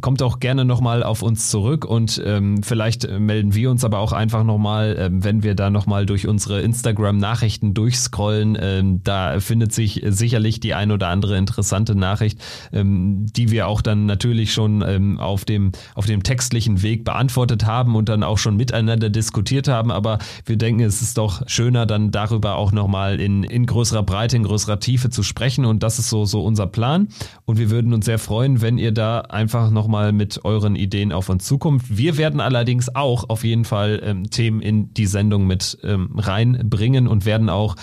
[0.00, 4.12] kommt auch gerne nochmal auf uns zurück und ähm, vielleicht melden wir uns aber auch
[4.12, 8.56] einfach nochmal, ähm, wenn wir da nochmal durch unsere Instagram-Nachrichten durchscrollen.
[8.60, 12.38] Ähm, da findet sich sicherlich die ein oder andere interessante Nachricht
[12.72, 17.64] ähm, die wir auch dann natürlich schon ähm, auf, dem, auf dem textlichen Weg beantwortet
[17.64, 19.90] haben und dann auch schon miteinander diskutiert haben.
[19.90, 24.36] Aber wir denken, es ist doch schöner, dann darüber auch nochmal in, in größerer Breite,
[24.36, 25.64] in größerer Tiefe zu sprechen.
[25.64, 27.08] Und das ist so, so unser Plan.
[27.44, 31.28] Und wir würden uns sehr freuen, wenn ihr da einfach nochmal mit euren Ideen auf
[31.28, 31.82] uns zukommt.
[31.90, 37.06] Wir werden allerdings auch auf jeden Fall ähm, Themen in die Sendung mit ähm, reinbringen
[37.06, 37.76] und werden auch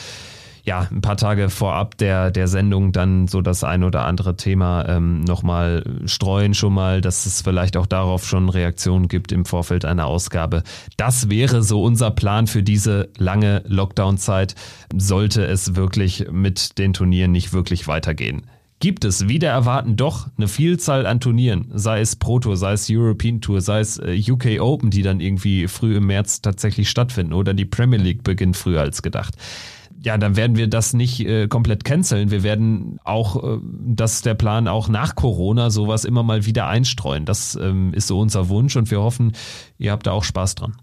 [0.63, 4.87] ja, ein paar Tage vorab der, der Sendung dann so das ein oder andere Thema
[4.87, 9.85] ähm, nochmal streuen schon mal, dass es vielleicht auch darauf schon Reaktionen gibt im Vorfeld
[9.85, 10.63] einer Ausgabe.
[10.97, 14.55] Das wäre so unser Plan für diese lange Lockdown-Zeit,
[14.95, 18.43] sollte es wirklich mit den Turnieren nicht wirklich weitergehen
[18.81, 22.87] gibt es wieder erwarten doch eine Vielzahl an Turnieren, sei es Pro Tour, sei es
[22.89, 27.31] European Tour, sei es äh, UK Open, die dann irgendwie früh im März tatsächlich stattfinden
[27.31, 29.35] oder die Premier League beginnt früher als gedacht
[30.03, 32.31] ja, dann werden wir das nicht äh, komplett canceln.
[32.31, 36.67] Wir werden auch, äh, das ist der Plan, auch nach Corona sowas immer mal wieder
[36.67, 37.25] einstreuen.
[37.25, 39.33] Das ähm, ist so unser Wunsch und wir hoffen,
[39.77, 40.75] ihr habt da auch Spaß dran.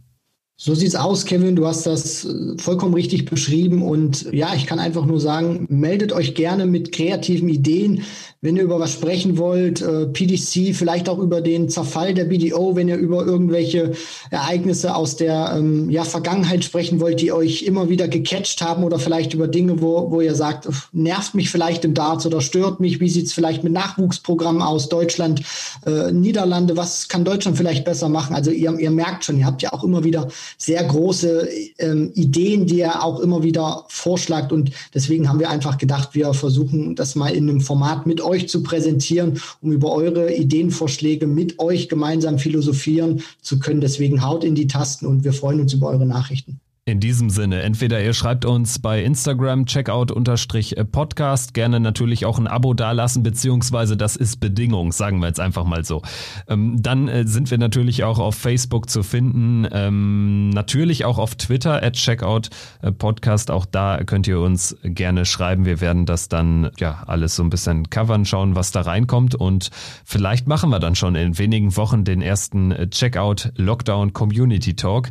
[0.60, 1.54] So sieht's aus, Kevin.
[1.54, 3.80] Du hast das äh, vollkommen richtig beschrieben.
[3.80, 8.02] Und ja, ich kann einfach nur sagen, meldet euch gerne mit kreativen Ideen,
[8.40, 9.82] wenn ihr über was sprechen wollt.
[9.82, 13.92] Äh, PDC, vielleicht auch über den Zerfall der BDO, wenn ihr über irgendwelche
[14.32, 18.98] Ereignisse aus der ähm, ja, Vergangenheit sprechen wollt, die euch immer wieder gecatcht haben oder
[18.98, 22.98] vielleicht über Dinge, wo, wo ihr sagt, nervt mich vielleicht im Darts oder stört mich.
[22.98, 24.88] Wie sieht's vielleicht mit Nachwuchsprogrammen aus?
[24.88, 25.40] Deutschland,
[25.86, 28.34] äh, Niederlande, was kann Deutschland vielleicht besser machen?
[28.34, 30.26] Also ihr, ihr merkt schon, ihr habt ja auch immer wieder
[30.56, 34.52] sehr große ähm, Ideen, die er auch immer wieder vorschlagt.
[34.52, 38.48] Und deswegen haben wir einfach gedacht, wir versuchen das mal in einem Format mit euch
[38.48, 43.80] zu präsentieren, um über eure Ideenvorschläge mit euch gemeinsam philosophieren zu können.
[43.80, 46.60] Deswegen haut in die Tasten und wir freuen uns über eure Nachrichten.
[46.88, 52.72] In diesem Sinne, entweder ihr schreibt uns bei Instagram checkout-podcast, gerne natürlich auch ein Abo
[52.72, 56.00] dalassen, beziehungsweise das ist Bedingung, sagen wir jetzt einfach mal so.
[56.48, 61.34] Ähm, dann äh, sind wir natürlich auch auf Facebook zu finden, ähm, natürlich auch auf
[61.34, 65.66] Twitter at checkout-podcast, auch da könnt ihr uns gerne schreiben.
[65.66, 69.68] Wir werden das dann ja alles so ein bisschen covern, schauen, was da reinkommt und
[70.06, 75.10] vielleicht machen wir dann schon in wenigen Wochen den ersten Checkout Lockdown Community Talk.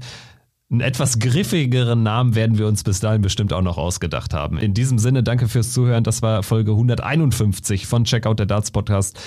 [0.69, 4.57] Einen etwas griffigeren Namen werden wir uns bis dahin bestimmt auch noch ausgedacht haben.
[4.57, 6.03] In diesem Sinne, danke fürs Zuhören.
[6.03, 9.17] Das war Folge 151 von Checkout der Darts Podcast.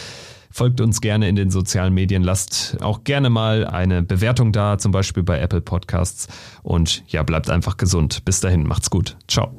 [0.51, 4.91] Folgt uns gerne in den sozialen Medien, lasst auch gerne mal eine Bewertung da, zum
[4.93, 6.27] Beispiel bei Apple Podcasts.
[6.63, 8.25] Und ja, bleibt einfach gesund.
[8.25, 9.17] Bis dahin, macht's gut.
[9.27, 9.57] Ciao.